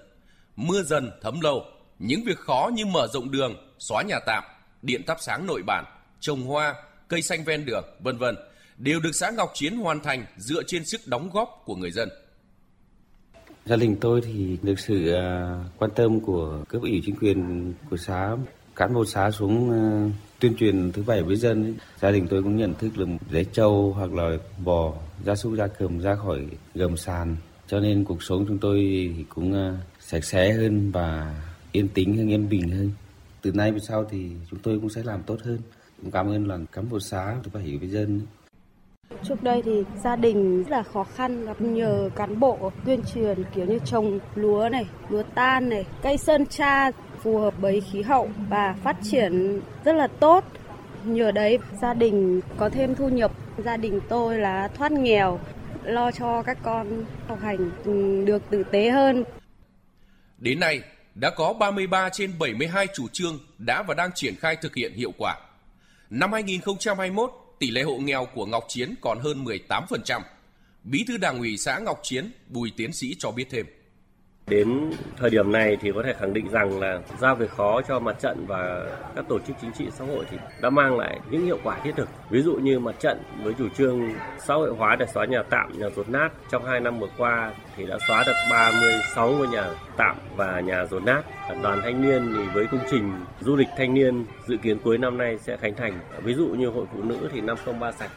Mưa 0.55 0.83
dần 0.83 1.11
thấm 1.21 1.41
lâu, 1.41 1.65
những 1.99 2.23
việc 2.23 2.37
khó 2.39 2.69
như 2.73 2.85
mở 2.85 3.07
rộng 3.13 3.31
đường, 3.31 3.73
xóa 3.79 4.03
nhà 4.03 4.19
tạm, 4.25 4.43
điện 4.81 5.01
thắp 5.07 5.17
sáng 5.21 5.45
nội 5.45 5.61
bản, 5.67 5.85
trồng 6.19 6.41
hoa, 6.41 6.75
cây 7.07 7.21
xanh 7.21 7.43
ven 7.43 7.65
đường, 7.65 7.85
vân 7.99 8.17
vân 8.17 8.35
đều 8.77 8.99
được 8.99 9.15
xã 9.15 9.29
Ngọc 9.29 9.51
Chiến 9.53 9.77
hoàn 9.77 9.99
thành 9.99 10.25
dựa 10.37 10.63
trên 10.67 10.85
sức 10.85 11.07
đóng 11.07 11.29
góp 11.33 11.61
của 11.65 11.75
người 11.75 11.91
dân. 11.91 12.09
Gia 13.65 13.75
đình 13.75 13.95
tôi 14.01 14.21
thì 14.21 14.57
được 14.61 14.79
sự 14.79 15.13
à, 15.13 15.59
quan 15.77 15.91
tâm 15.95 16.19
của 16.19 16.63
cấp 16.69 16.81
ủy 16.81 17.01
chính 17.05 17.15
quyền 17.15 17.73
của 17.89 17.97
xã, 17.97 18.37
cán 18.75 18.93
bộ 18.93 19.05
xã 19.05 19.31
xuống 19.31 19.71
à, 19.71 20.09
tuyên 20.39 20.55
truyền 20.55 20.91
thứ 20.91 21.03
bảy 21.03 21.23
với 21.23 21.35
dân. 21.35 21.75
Gia 22.01 22.11
đình 22.11 22.27
tôi 22.29 22.43
cũng 22.43 22.57
nhận 22.57 22.73
thức 22.73 22.97
là 22.97 23.05
lấy 23.29 23.45
trâu 23.53 23.93
hoặc 23.93 24.13
là 24.13 24.37
bò, 24.63 24.93
gia 25.23 25.35
súc 25.35 25.53
gia 25.53 25.67
cầm 25.67 25.99
ra 25.99 26.15
khỏi 26.15 26.47
gầm 26.75 26.97
sàn. 26.97 27.35
Cho 27.67 27.79
nên 27.79 28.03
cuộc 28.03 28.23
sống 28.23 28.45
chúng 28.47 28.57
tôi 28.57 28.77
thì 29.17 29.25
cũng 29.29 29.53
à, 29.53 29.77
sạch 29.99 30.23
sẽ 30.23 30.53
hơn 30.53 30.91
và 30.91 31.35
yên 31.71 31.87
tĩnh 31.87 32.17
hơn, 32.17 32.29
yên 32.29 32.49
bình 32.49 32.69
hơn. 32.69 32.91
Từ 33.41 33.51
nay 33.51 33.71
về 33.71 33.79
sau 33.79 34.05
thì 34.11 34.31
chúng 34.49 34.59
tôi 34.59 34.79
cũng 34.79 34.89
sẽ 34.89 35.03
làm 35.03 35.23
tốt 35.23 35.37
hơn. 35.43 35.59
Cũng 36.01 36.11
cảm 36.11 36.27
ơn 36.27 36.47
là 36.47 36.59
cán 36.71 36.89
bộ 36.89 36.99
xã 36.99 37.35
thứ 37.43 37.51
bảy 37.53 37.77
với 37.77 37.89
dân. 37.89 38.21
Trước 39.23 39.43
đây 39.43 39.61
thì 39.65 39.83
gia 40.03 40.15
đình 40.15 40.63
rất 40.63 40.71
là 40.71 40.83
khó 40.83 41.03
khăn, 41.03 41.45
gặp 41.45 41.61
nhờ 41.61 42.09
cán 42.15 42.39
bộ 42.39 42.71
tuyên 42.85 43.01
truyền 43.13 43.43
kiểu 43.55 43.65
như 43.65 43.79
trồng 43.85 44.19
lúa 44.35 44.69
này, 44.71 44.85
lúa 45.09 45.23
tan 45.35 45.69
này, 45.69 45.85
cây 46.01 46.17
sơn 46.17 46.45
tra 46.45 46.91
phù 47.23 47.37
hợp 47.37 47.53
với 47.59 47.81
khí 47.91 48.01
hậu 48.01 48.29
và 48.49 48.75
phát 48.83 48.97
triển 49.03 49.61
rất 49.83 49.93
là 49.93 50.07
tốt. 50.07 50.43
Nhờ 51.03 51.31
đấy 51.31 51.59
gia 51.81 51.93
đình 51.93 52.41
có 52.57 52.69
thêm 52.69 52.95
thu 52.95 53.09
nhập, 53.09 53.31
gia 53.57 53.77
đình 53.77 53.99
tôi 54.09 54.37
là 54.37 54.67
thoát 54.67 54.91
nghèo, 54.91 55.39
lo 55.83 56.11
cho 56.11 56.43
các 56.43 56.57
con 56.63 57.05
học 57.27 57.39
hành 57.41 57.71
được 58.25 58.49
tử 58.49 58.63
tế 58.71 58.89
hơn. 58.89 59.23
Đến 60.37 60.59
nay, 60.59 60.81
đã 61.15 61.29
có 61.29 61.53
33 61.53 62.09
trên 62.09 62.33
72 62.39 62.87
chủ 62.93 63.07
trương 63.11 63.39
đã 63.57 63.83
và 63.83 63.93
đang 63.93 64.11
triển 64.15 64.35
khai 64.35 64.55
thực 64.55 64.75
hiện 64.75 64.93
hiệu 64.93 65.11
quả. 65.17 65.35
Năm 66.09 66.31
2021, 66.33 67.31
tỷ 67.59 67.71
lệ 67.71 67.81
hộ 67.81 67.97
nghèo 67.97 68.25
của 68.25 68.45
Ngọc 68.45 68.65
Chiến 68.67 68.95
còn 69.01 69.19
hơn 69.19 69.45
18%. 69.45 70.21
Bí 70.83 71.03
thư 71.07 71.17
Đảng 71.17 71.39
ủy 71.39 71.57
xã 71.57 71.79
Ngọc 71.79 71.99
Chiến, 72.03 72.31
Bùi 72.47 72.71
Tiến 72.77 72.93
Sĩ 72.93 73.15
cho 73.19 73.31
biết 73.31 73.45
thêm. 73.49 73.65
Đến 74.47 74.91
thời 75.17 75.29
điểm 75.29 75.51
này 75.51 75.77
thì 75.81 75.91
có 75.91 76.03
thể 76.03 76.13
khẳng 76.13 76.33
định 76.33 76.49
rằng 76.49 76.79
là 76.79 76.99
giao 77.19 77.35
việc 77.35 77.49
khó 77.49 77.81
cho 77.81 77.99
mặt 77.99 78.15
trận 78.19 78.45
và 78.47 78.85
các 79.15 79.25
tổ 79.29 79.39
chức 79.39 79.55
chính 79.61 79.71
trị 79.71 79.87
xã 79.91 80.05
hội 80.05 80.25
thì 80.31 80.37
đã 80.61 80.69
mang 80.69 80.97
lại 80.97 81.19
những 81.29 81.45
hiệu 81.45 81.57
quả 81.63 81.79
thiết 81.83 81.91
thực. 81.95 82.09
Ví 82.29 82.41
dụ 82.41 82.53
như 82.55 82.79
mặt 82.79 82.95
trận 82.99 83.17
với 83.43 83.53
chủ 83.57 83.69
trương 83.69 84.13
xã 84.37 84.53
hội 84.53 84.73
hóa 84.77 84.95
để 84.95 85.05
xóa 85.13 85.25
nhà 85.25 85.43
tạm, 85.43 85.79
nhà 85.79 85.87
rột 85.95 86.09
nát 86.09 86.29
trong 86.51 86.65
2 86.65 86.79
năm 86.79 86.99
vừa 86.99 87.09
qua 87.17 87.51
thì 87.75 87.85
đã 87.85 87.97
xóa 88.07 88.23
được 88.27 88.33
36 88.51 89.31
ngôi 89.31 89.47
nhà 89.47 89.65
tạm 89.97 90.15
và 90.35 90.59
nhà 90.59 90.85
rột 90.85 91.03
nát. 91.03 91.21
Đoàn 91.63 91.81
thanh 91.83 92.01
niên 92.01 92.33
thì 92.35 92.43
với 92.53 92.67
công 92.67 92.81
trình 92.91 93.11
du 93.39 93.55
lịch 93.55 93.69
thanh 93.77 93.93
niên 93.93 94.25
dự 94.47 94.57
kiến 94.57 94.77
cuối 94.83 94.97
năm 94.97 95.17
nay 95.17 95.37
sẽ 95.37 95.57
khánh 95.57 95.75
thành. 95.75 95.99
Ví 96.23 96.33
dụ 96.33 96.47
như 96.47 96.67
hội 96.67 96.85
phụ 96.93 97.03
nữ 97.03 97.29
thì 97.33 97.41
503 97.41 97.91
sạch 97.91 98.11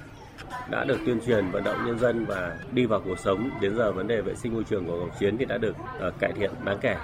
đã 0.71 0.85
được 0.85 0.99
tuyên 1.07 1.21
truyền 1.26 1.50
vận 1.50 1.64
động 1.64 1.87
nhân 1.87 1.99
dân 1.99 2.26
và 2.26 2.57
đi 2.73 2.87
vào 2.87 3.00
cuộc 3.05 3.19
sống. 3.19 3.50
Đến 3.61 3.76
giờ 3.76 3.93
vấn 3.93 4.09
đề 4.09 4.21
vệ 4.21 4.35
sinh 4.35 4.55
môi 4.55 4.64
trường 4.64 4.87
của 4.87 4.97
Ngọc 4.97 5.21
Chiến 5.21 5.37
thì 5.38 5.45
đã 5.45 5.59
được 5.59 5.76
uh, 6.09 6.14
cải 6.19 6.33
thiện 6.33 6.50
đáng 6.64 6.78
kể. 6.81 6.97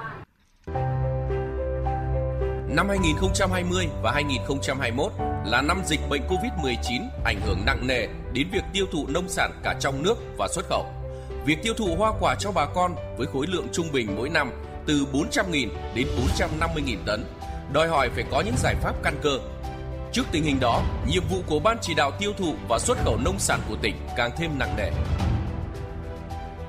Năm 2.76 2.88
2020 2.88 3.88
và 4.02 4.12
2021 4.12 5.12
là 5.46 5.62
năm 5.62 5.82
dịch 5.84 6.00
bệnh 6.10 6.22
COVID-19 6.28 7.02
ảnh 7.24 7.40
hưởng 7.46 7.58
nặng 7.66 7.86
nề 7.86 8.06
đến 8.32 8.48
việc 8.52 8.64
tiêu 8.72 8.86
thụ 8.92 9.06
nông 9.08 9.28
sản 9.28 9.52
cả 9.62 9.74
trong 9.80 10.02
nước 10.02 10.14
và 10.38 10.48
xuất 10.48 10.64
khẩu. 10.68 10.86
Việc 11.46 11.58
tiêu 11.62 11.74
thụ 11.74 11.94
hoa 11.98 12.12
quả 12.20 12.34
cho 12.38 12.52
bà 12.52 12.66
con 12.74 12.94
với 13.16 13.26
khối 13.26 13.46
lượng 13.46 13.66
trung 13.72 13.86
bình 13.92 14.16
mỗi 14.16 14.28
năm 14.28 14.50
từ 14.86 15.06
400.000 15.12 15.68
đến 15.94 16.06
450.000 16.38 16.96
tấn, 17.06 17.24
đòi 17.72 17.88
hỏi 17.88 18.10
phải 18.14 18.24
có 18.30 18.40
những 18.40 18.56
giải 18.56 18.74
pháp 18.74 18.94
căn 19.02 19.14
cơ 19.22 19.38
Trước 20.14 20.26
tình 20.32 20.44
hình 20.44 20.60
đó, 20.60 20.82
nhiệm 21.06 21.22
vụ 21.30 21.42
của 21.46 21.58
Ban 21.58 21.76
chỉ 21.82 21.94
đạo 21.94 22.10
tiêu 22.18 22.32
thụ 22.38 22.54
và 22.68 22.78
xuất 22.78 22.98
khẩu 23.04 23.16
nông 23.16 23.38
sản 23.38 23.60
của 23.68 23.76
tỉnh 23.82 23.96
càng 24.16 24.30
thêm 24.36 24.58
nặng 24.58 24.76
nề. 24.76 24.90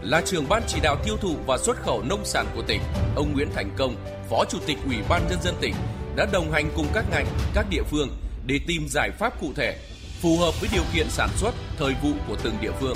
Là 0.01 0.21
trưởng 0.25 0.49
Ban 0.49 0.63
chỉ 0.67 0.79
đạo 0.83 0.95
tiêu 1.05 1.17
thụ 1.17 1.35
và 1.47 1.57
xuất 1.57 1.77
khẩu 1.77 2.03
nông 2.03 2.25
sản 2.25 2.45
của 2.55 2.61
tỉnh, 2.67 2.81
ông 3.15 3.33
Nguyễn 3.33 3.47
Thành 3.55 3.69
Công, 3.77 3.95
Phó 4.29 4.45
Chủ 4.49 4.57
tịch 4.65 4.77
Ủy 4.85 4.95
ban 5.09 5.27
nhân 5.29 5.39
dân 5.41 5.55
tỉnh 5.61 5.73
đã 6.15 6.25
đồng 6.31 6.51
hành 6.51 6.69
cùng 6.75 6.87
các 6.93 7.05
ngành, 7.11 7.25
các 7.53 7.65
địa 7.69 7.83
phương 7.83 8.09
để 8.45 8.59
tìm 8.67 8.87
giải 8.89 9.11
pháp 9.11 9.41
cụ 9.41 9.53
thể 9.55 9.77
phù 10.21 10.37
hợp 10.37 10.61
với 10.61 10.69
điều 10.73 10.83
kiện 10.93 11.09
sản 11.09 11.29
xuất, 11.35 11.55
thời 11.77 11.95
vụ 12.03 12.11
của 12.27 12.35
từng 12.43 12.55
địa 12.61 12.71
phương. 12.79 12.95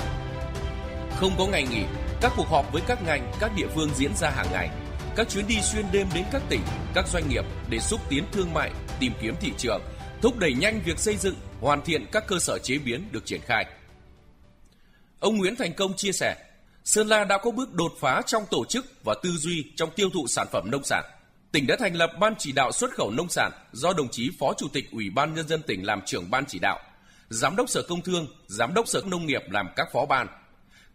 Không 1.16 1.32
có 1.38 1.46
ngày 1.46 1.66
nghỉ, 1.70 1.82
các 2.20 2.32
cuộc 2.36 2.48
họp 2.48 2.72
với 2.72 2.82
các 2.86 3.02
ngành, 3.02 3.32
các 3.40 3.50
địa 3.56 3.66
phương 3.74 3.90
diễn 3.94 4.16
ra 4.16 4.30
hàng 4.30 4.48
ngày 4.52 4.70
các 5.16 5.28
chuyến 5.28 5.46
đi 5.46 5.60
xuyên 5.62 5.84
đêm 5.92 6.06
đến 6.14 6.24
các 6.32 6.42
tỉnh, 6.48 6.60
các 6.94 7.08
doanh 7.08 7.28
nghiệp 7.28 7.44
để 7.70 7.78
xúc 7.78 8.00
tiến 8.08 8.24
thương 8.32 8.54
mại, 8.54 8.70
tìm 9.00 9.12
kiếm 9.20 9.34
thị 9.40 9.52
trường, 9.58 9.82
thúc 10.22 10.38
đẩy 10.38 10.54
nhanh 10.54 10.80
việc 10.84 10.98
xây 10.98 11.16
dựng, 11.16 11.34
hoàn 11.60 11.82
thiện 11.82 12.06
các 12.12 12.26
cơ 12.26 12.38
sở 12.38 12.58
chế 12.58 12.78
biến 12.78 13.08
được 13.12 13.26
triển 13.26 13.40
khai. 13.40 13.66
Ông 15.20 15.38
Nguyễn 15.38 15.56
Thành 15.56 15.74
Công 15.74 15.96
chia 15.96 16.12
sẻ, 16.12 16.36
Sơn 16.84 17.08
La 17.08 17.24
đã 17.24 17.38
có 17.38 17.50
bước 17.50 17.72
đột 17.72 17.92
phá 18.00 18.22
trong 18.26 18.44
tổ 18.50 18.64
chức 18.64 18.86
và 19.04 19.14
tư 19.22 19.30
duy 19.30 19.64
trong 19.76 19.90
tiêu 19.96 20.10
thụ 20.10 20.26
sản 20.26 20.46
phẩm 20.52 20.70
nông 20.70 20.84
sản. 20.84 21.04
Tỉnh 21.52 21.66
đã 21.66 21.76
thành 21.80 21.94
lập 21.94 22.10
Ban 22.20 22.34
chỉ 22.38 22.52
đạo 22.52 22.72
xuất 22.72 22.90
khẩu 22.90 23.10
nông 23.10 23.28
sản 23.28 23.52
do 23.72 23.92
đồng 23.92 24.08
chí 24.08 24.30
Phó 24.38 24.54
Chủ 24.58 24.68
tịch 24.72 24.90
Ủy 24.92 25.10
ban 25.10 25.34
Nhân 25.34 25.48
dân 25.48 25.62
tỉnh 25.62 25.86
làm 25.86 26.00
trưởng 26.06 26.30
ban 26.30 26.44
chỉ 26.46 26.58
đạo, 26.58 26.78
Giám 27.28 27.56
đốc 27.56 27.68
Sở 27.68 27.82
Công 27.88 28.02
Thương, 28.02 28.26
Giám 28.46 28.74
đốc 28.74 28.88
Sở 28.88 29.02
Nông 29.06 29.26
nghiệp 29.26 29.42
làm 29.50 29.68
các 29.76 29.88
phó 29.92 30.06
ban. 30.06 30.26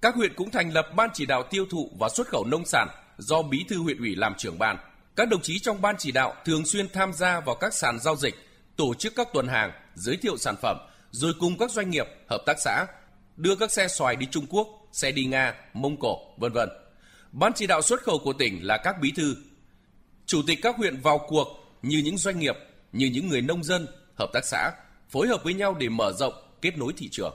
Các 0.01 0.15
huyện 0.15 0.33
cũng 0.35 0.51
thành 0.51 0.73
lập 0.73 0.87
Ban 0.95 1.09
chỉ 1.13 1.25
đạo 1.25 1.43
tiêu 1.43 1.65
thụ 1.69 1.91
và 1.99 2.09
xuất 2.09 2.27
khẩu 2.27 2.45
nông 2.45 2.65
sản 2.65 2.87
do 3.17 3.41
Bí 3.41 3.65
thư 3.69 3.77
huyện 3.77 3.97
ủy 3.97 4.15
làm 4.15 4.33
trưởng 4.37 4.59
ban. 4.59 4.77
Các 5.15 5.29
đồng 5.29 5.41
chí 5.41 5.59
trong 5.59 5.81
ban 5.81 5.95
chỉ 5.97 6.11
đạo 6.11 6.33
thường 6.45 6.65
xuyên 6.65 6.89
tham 6.89 7.13
gia 7.13 7.39
vào 7.39 7.55
các 7.55 7.73
sàn 7.73 7.99
giao 7.99 8.15
dịch, 8.15 8.35
tổ 8.75 8.93
chức 8.93 9.13
các 9.15 9.27
tuần 9.33 9.47
hàng, 9.47 9.71
giới 9.95 10.17
thiệu 10.17 10.37
sản 10.37 10.55
phẩm, 10.61 10.77
rồi 11.11 11.33
cùng 11.39 11.57
các 11.57 11.71
doanh 11.71 11.89
nghiệp, 11.89 12.05
hợp 12.29 12.43
tác 12.45 12.55
xã 12.59 12.85
đưa 13.37 13.55
các 13.55 13.71
xe 13.71 13.87
xoài 13.87 14.15
đi 14.15 14.25
Trung 14.31 14.45
Quốc, 14.49 14.67
xe 14.91 15.11
đi 15.11 15.25
Nga, 15.25 15.53
Mông 15.73 15.97
Cổ, 15.99 16.17
vân 16.37 16.51
vân. 16.53 16.69
Ban 17.31 17.53
chỉ 17.53 17.67
đạo 17.67 17.81
xuất 17.81 18.01
khẩu 18.01 18.19
của 18.23 18.33
tỉnh 18.33 18.67
là 18.67 18.77
các 18.77 18.95
bí 19.01 19.13
thư, 19.15 19.35
chủ 20.25 20.41
tịch 20.47 20.59
các 20.61 20.75
huyện 20.77 21.01
vào 21.01 21.17
cuộc 21.27 21.47
như 21.81 22.01
những 22.05 22.17
doanh 22.17 22.39
nghiệp, 22.39 22.55
như 22.91 23.05
những 23.05 23.27
người 23.27 23.41
nông 23.41 23.63
dân, 23.63 23.87
hợp 24.15 24.29
tác 24.33 24.45
xã 24.45 24.71
phối 25.09 25.27
hợp 25.27 25.43
với 25.43 25.53
nhau 25.53 25.75
để 25.79 25.89
mở 25.89 26.11
rộng, 26.19 26.33
kết 26.61 26.77
nối 26.77 26.93
thị 26.97 27.09
trường 27.11 27.33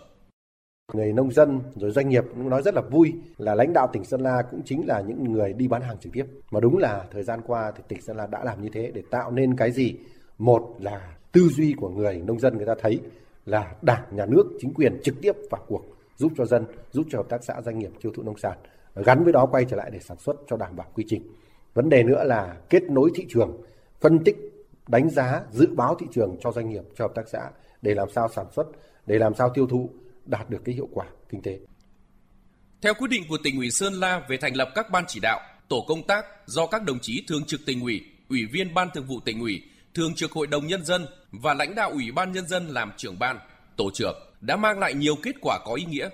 người 0.95 1.13
nông 1.13 1.33
dân 1.33 1.61
rồi 1.77 1.91
doanh 1.91 2.09
nghiệp 2.09 2.25
cũng 2.35 2.51
nói 2.51 2.63
rất 2.63 2.75
là 2.75 2.81
vui 2.81 3.13
là 3.39 3.55
lãnh 3.55 3.73
đạo 3.73 3.89
tỉnh 3.93 4.05
Sơn 4.05 4.21
La 4.21 4.43
cũng 4.51 4.63
chính 4.65 4.87
là 4.87 5.01
những 5.01 5.33
người 5.33 5.53
đi 5.53 5.69
bán 5.69 5.83
hàng 5.83 5.99
trực 5.99 6.13
tiếp. 6.13 6.25
Mà 6.51 6.61
đúng 6.61 6.79
là 6.79 7.05
thời 7.13 7.23
gian 7.23 7.41
qua 7.47 7.73
thì 7.77 7.83
tỉnh 7.89 8.03
Sơn 8.03 8.17
La 8.17 8.27
đã 8.27 8.45
làm 8.45 8.63
như 8.63 8.69
thế 8.73 8.91
để 8.95 9.03
tạo 9.11 9.31
nên 9.31 9.57
cái 9.57 9.73
gì? 9.73 9.95
Một 10.39 10.77
là 10.81 11.17
tư 11.33 11.49
duy 11.49 11.75
của 11.77 11.89
người 11.89 12.23
nông 12.27 12.41
dân 12.41 12.57
người 12.57 12.67
ta 12.67 12.75
thấy 12.81 13.01
là 13.47 13.75
đảng, 13.83 14.05
nhà 14.11 14.27
nước, 14.27 14.45
chính 14.61 14.75
quyền 14.75 15.01
trực 15.03 15.15
tiếp 15.23 15.33
vào 15.51 15.65
cuộc 15.67 15.85
giúp 16.17 16.33
cho 16.37 16.45
dân, 16.45 16.65
giúp 16.91 17.07
cho 17.11 17.19
hợp 17.19 17.29
tác 17.29 17.45
xã 17.45 17.63
doanh 17.63 17.79
nghiệp 17.79 17.91
tiêu 18.03 18.13
thụ 18.15 18.23
nông 18.23 18.39
sản. 18.39 18.59
Gắn 18.95 19.25
với 19.25 19.33
đó 19.33 19.47
quay 19.47 19.65
trở 19.65 19.77
lại 19.77 19.91
để 19.93 19.99
sản 19.99 20.19
xuất 20.19 20.37
cho 20.49 20.57
đảm 20.57 20.77
bảo 20.77 20.87
quy 20.95 21.05
trình. 21.09 21.23
Vấn 21.75 21.89
đề 21.89 22.03
nữa 22.03 22.25
là 22.25 22.57
kết 22.71 22.83
nối 22.83 23.11
thị 23.15 23.27
trường, 23.29 23.63
phân 24.01 24.25
tích, 24.25 24.37
đánh 24.89 25.11
giá, 25.11 25.43
dự 25.51 25.67
báo 25.67 25.97
thị 26.01 26.07
trường 26.13 26.37
cho 26.41 26.53
doanh 26.53 26.69
nghiệp, 26.71 26.83
cho 26.97 27.05
hợp 27.05 27.13
tác 27.15 27.29
xã 27.29 27.51
để 27.83 27.95
làm 27.95 28.11
sao 28.11 28.29
sản 28.29 28.47
xuất, 28.57 28.67
để 29.07 29.19
làm 29.19 29.35
sao 29.35 29.51
tiêu 29.55 29.67
thụ 29.67 29.91
đạt 30.27 30.51
được 30.51 30.65
cái 30.65 30.75
hiệu 30.75 30.89
quả 30.93 31.07
kinh 31.29 31.43
tế. 31.43 31.59
Theo 32.83 32.95
quyết 32.95 33.09
định 33.11 33.23
của 33.29 33.39
tỉnh 33.45 33.57
ủy 33.57 33.71
Sơn 33.71 33.93
La 33.93 34.27
về 34.29 34.37
thành 34.41 34.57
lập 34.57 34.69
các 34.75 34.87
ban 34.93 35.05
chỉ 35.09 35.21
đạo, 35.21 35.41
tổ 35.69 35.85
công 35.89 36.07
tác 36.07 36.25
do 36.47 36.67
các 36.67 36.83
đồng 36.85 36.99
chí 37.03 37.25
thường 37.29 37.45
trực 37.47 37.61
tỉnh 37.67 37.81
ủy, 37.81 38.01
ủy 38.29 38.41
viên 38.53 38.75
ban 38.75 38.89
thường 38.95 39.07
vụ 39.09 39.21
tỉnh 39.25 39.41
ủy, 39.41 39.63
thường 39.95 40.15
trực 40.15 40.33
hội 40.33 40.47
đồng 40.47 40.67
nhân 40.67 40.85
dân 40.85 41.07
và 41.31 41.55
lãnh 41.55 41.75
đạo 41.75 41.91
ủy 41.91 42.13
ban 42.13 42.33
nhân 42.33 42.47
dân 42.49 42.69
làm 42.69 42.93
trưởng 42.97 43.19
ban, 43.19 43.39
tổ 43.77 43.91
trưởng 43.95 44.17
đã 44.41 44.57
mang 44.57 44.79
lại 44.79 44.95
nhiều 44.95 45.15
kết 45.23 45.37
quả 45.41 45.59
có 45.65 45.75
ý 45.75 45.85
nghĩa. 45.85 46.09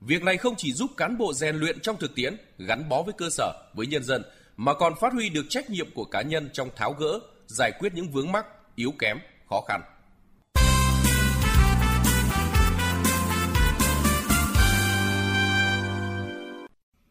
Việc 0.00 0.22
này 0.22 0.36
không 0.36 0.54
chỉ 0.56 0.72
giúp 0.72 0.90
cán 0.96 1.18
bộ 1.18 1.32
rèn 1.32 1.56
luyện 1.56 1.80
trong 1.80 1.96
thực 1.96 2.14
tiễn, 2.14 2.36
gắn 2.58 2.88
bó 2.88 3.02
với 3.02 3.14
cơ 3.18 3.30
sở, 3.30 3.52
với 3.74 3.86
nhân 3.86 4.04
dân, 4.04 4.22
mà 4.56 4.74
còn 4.74 4.94
phát 5.00 5.12
huy 5.12 5.28
được 5.28 5.46
trách 5.48 5.70
nhiệm 5.70 5.90
của 5.94 6.04
cá 6.04 6.22
nhân 6.22 6.48
trong 6.52 6.68
tháo 6.76 6.92
gỡ, 6.92 7.20
giải 7.46 7.72
quyết 7.78 7.94
những 7.94 8.08
vướng 8.08 8.32
mắc, 8.32 8.46
yếu 8.74 8.92
kém, 8.98 9.18
khó 9.48 9.60
khăn. 9.68 9.80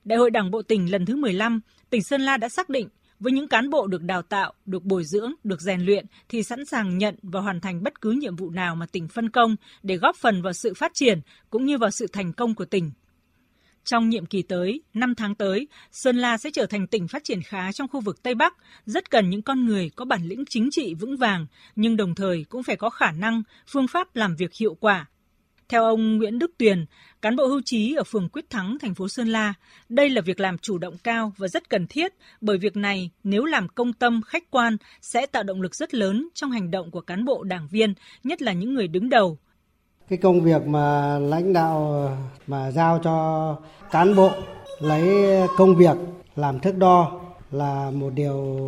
Đại 0.03 0.17
hội 0.17 0.31
Đảng 0.31 0.51
bộ 0.51 0.61
tỉnh 0.61 0.91
lần 0.91 1.05
thứ 1.05 1.15
15, 1.15 1.61
tỉnh 1.89 2.03
Sơn 2.03 2.21
La 2.21 2.37
đã 2.37 2.49
xác 2.49 2.69
định 2.69 2.89
với 3.19 3.31
những 3.31 3.47
cán 3.47 3.69
bộ 3.69 3.87
được 3.87 4.03
đào 4.03 4.21
tạo, 4.21 4.53
được 4.65 4.83
bồi 4.83 5.03
dưỡng, 5.03 5.33
được 5.43 5.61
rèn 5.61 5.81
luyện 5.81 6.05
thì 6.29 6.43
sẵn 6.43 6.65
sàng 6.65 6.97
nhận 6.97 7.15
và 7.21 7.41
hoàn 7.41 7.61
thành 7.61 7.83
bất 7.83 8.01
cứ 8.01 8.11
nhiệm 8.11 8.35
vụ 8.35 8.49
nào 8.49 8.75
mà 8.75 8.85
tỉnh 8.85 9.07
phân 9.07 9.29
công 9.29 9.55
để 9.83 9.97
góp 9.97 10.15
phần 10.15 10.41
vào 10.41 10.53
sự 10.53 10.73
phát 10.73 10.91
triển 10.93 11.19
cũng 11.49 11.65
như 11.65 11.77
vào 11.77 11.91
sự 11.91 12.07
thành 12.13 12.33
công 12.33 12.55
của 12.55 12.65
tỉnh. 12.65 12.91
Trong 13.83 14.09
nhiệm 14.09 14.25
kỳ 14.25 14.41
tới, 14.41 14.81
5 14.93 15.15
tháng 15.15 15.35
tới, 15.35 15.67
Sơn 15.91 16.17
La 16.17 16.37
sẽ 16.37 16.49
trở 16.53 16.65
thành 16.65 16.87
tỉnh 16.87 17.07
phát 17.07 17.23
triển 17.23 17.41
khá 17.41 17.71
trong 17.71 17.87
khu 17.87 18.01
vực 18.01 18.23
Tây 18.23 18.35
Bắc, 18.35 18.53
rất 18.85 19.11
cần 19.11 19.29
những 19.29 19.41
con 19.41 19.65
người 19.65 19.89
có 19.95 20.05
bản 20.05 20.23
lĩnh 20.23 20.43
chính 20.49 20.69
trị 20.71 20.93
vững 20.93 21.17
vàng, 21.17 21.47
nhưng 21.75 21.97
đồng 21.97 22.15
thời 22.15 22.45
cũng 22.49 22.63
phải 22.63 22.75
có 22.75 22.89
khả 22.89 23.11
năng, 23.11 23.43
phương 23.67 23.87
pháp 23.87 24.15
làm 24.15 24.35
việc 24.35 24.53
hiệu 24.53 24.75
quả, 24.79 25.07
theo 25.69 25.83
ông 25.83 26.17
Nguyễn 26.17 26.39
Đức 26.39 26.51
Tuyền, 26.57 26.85
cán 27.21 27.35
bộ 27.35 27.47
hưu 27.47 27.61
trí 27.65 27.95
ở 27.95 28.03
phường 28.03 28.29
Quyết 28.29 28.49
Thắng, 28.49 28.77
thành 28.81 28.95
phố 28.95 29.07
Sơn 29.07 29.27
La, 29.27 29.53
đây 29.89 30.09
là 30.09 30.21
việc 30.21 30.39
làm 30.39 30.57
chủ 30.57 30.77
động 30.77 30.97
cao 31.03 31.31
và 31.37 31.47
rất 31.47 31.69
cần 31.69 31.87
thiết 31.87 32.13
bởi 32.41 32.57
việc 32.57 32.77
này 32.77 33.09
nếu 33.23 33.45
làm 33.45 33.67
công 33.67 33.93
tâm, 33.93 34.21
khách 34.25 34.51
quan 34.51 34.77
sẽ 35.01 35.25
tạo 35.25 35.43
động 35.43 35.61
lực 35.61 35.75
rất 35.75 35.93
lớn 35.93 36.27
trong 36.33 36.51
hành 36.51 36.71
động 36.71 36.91
của 36.91 37.01
cán 37.01 37.25
bộ 37.25 37.43
đảng 37.43 37.67
viên, 37.71 37.93
nhất 38.23 38.41
là 38.41 38.53
những 38.53 38.73
người 38.73 38.87
đứng 38.87 39.09
đầu. 39.09 39.37
Cái 40.09 40.17
công 40.17 40.41
việc 40.41 40.67
mà 40.67 41.19
lãnh 41.19 41.53
đạo 41.53 42.09
mà 42.47 42.71
giao 42.71 42.99
cho 43.03 43.57
cán 43.91 44.15
bộ 44.15 44.31
lấy 44.79 45.27
công 45.57 45.75
việc 45.75 45.97
làm 46.35 46.59
thước 46.59 46.77
đo 46.77 47.21
là 47.51 47.91
một 47.91 48.13
điều 48.13 48.59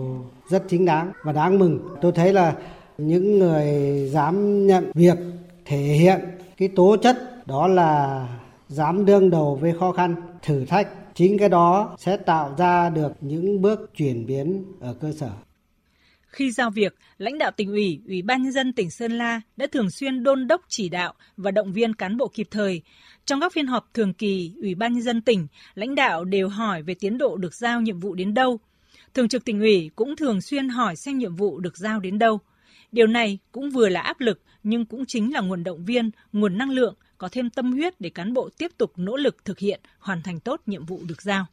rất 0.49 0.63
chính 0.69 0.85
đáng 0.85 1.11
và 1.23 1.31
đáng 1.31 1.59
mừng. 1.59 1.79
Tôi 2.01 2.11
thấy 2.11 2.33
là 2.33 2.55
những 2.97 3.39
người 3.39 3.65
dám 4.11 4.67
nhận 4.67 4.91
việc 4.93 5.17
thể 5.67 5.77
hiện 5.77 6.19
cái 6.57 6.69
tố 6.75 6.97
chất 6.97 7.47
đó 7.47 7.67
là 7.67 8.27
dám 8.67 9.05
đương 9.05 9.29
đầu 9.29 9.55
với 9.61 9.73
khó 9.79 9.91
khăn, 9.91 10.15
thử 10.41 10.65
thách. 10.65 10.87
Chính 11.13 11.37
cái 11.37 11.49
đó 11.49 11.95
sẽ 11.99 12.17
tạo 12.17 12.55
ra 12.57 12.89
được 12.89 13.11
những 13.21 13.61
bước 13.61 13.91
chuyển 13.95 14.25
biến 14.25 14.63
ở 14.79 14.95
cơ 15.01 15.11
sở. 15.11 15.29
Khi 16.27 16.51
giao 16.51 16.69
việc, 16.69 16.95
lãnh 17.17 17.37
đạo 17.37 17.51
tỉnh 17.51 17.69
ủy, 17.69 18.01
ủy 18.07 18.21
ban 18.21 18.43
nhân 18.43 18.51
dân 18.51 18.73
tỉnh 18.73 18.89
Sơn 18.91 19.11
La 19.11 19.41
đã 19.57 19.67
thường 19.71 19.89
xuyên 19.89 20.23
đôn 20.23 20.47
đốc 20.47 20.61
chỉ 20.67 20.89
đạo 20.89 21.13
và 21.37 21.51
động 21.51 21.73
viên 21.73 21.93
cán 21.93 22.17
bộ 22.17 22.27
kịp 22.27 22.47
thời. 22.51 22.81
Trong 23.25 23.41
các 23.41 23.53
phiên 23.53 23.67
họp 23.67 23.89
thường 23.93 24.13
kỳ, 24.13 24.53
ủy 24.61 24.75
ban 24.75 24.93
nhân 24.93 25.03
dân 25.03 25.21
tỉnh, 25.21 25.47
lãnh 25.75 25.95
đạo 25.95 26.25
đều 26.25 26.47
hỏi 26.47 26.83
về 26.83 26.93
tiến 26.99 27.17
độ 27.17 27.37
được 27.37 27.53
giao 27.53 27.81
nhiệm 27.81 27.99
vụ 27.99 28.15
đến 28.15 28.33
đâu. 28.33 28.59
Thường 29.13 29.27
trực 29.27 29.45
tỉnh 29.45 29.59
ủy 29.59 29.89
cũng 29.95 30.15
thường 30.15 30.41
xuyên 30.41 30.69
hỏi 30.69 30.95
xem 30.95 31.17
nhiệm 31.17 31.35
vụ 31.35 31.59
được 31.59 31.77
giao 31.77 31.99
đến 31.99 32.19
đâu. 32.19 32.39
Điều 32.91 33.07
này 33.07 33.37
cũng 33.51 33.69
vừa 33.69 33.89
là 33.89 34.01
áp 34.01 34.19
lực 34.19 34.41
nhưng 34.69 34.85
cũng 34.85 35.05
chính 35.05 35.33
là 35.33 35.41
nguồn 35.41 35.63
động 35.63 35.85
viên, 35.85 36.09
nguồn 36.33 36.57
năng 36.57 36.69
lượng, 36.69 36.95
có 37.17 37.29
thêm 37.31 37.49
tâm 37.49 37.71
huyết 37.71 38.01
để 38.01 38.09
cán 38.09 38.33
bộ 38.33 38.49
tiếp 38.57 38.71
tục 38.77 38.91
nỗ 38.95 39.15
lực 39.15 39.45
thực 39.45 39.59
hiện, 39.59 39.79
hoàn 39.99 40.21
thành 40.21 40.39
tốt 40.39 40.61
nhiệm 40.65 40.85
vụ 40.85 40.99
được 41.07 41.21
giao. 41.21 41.45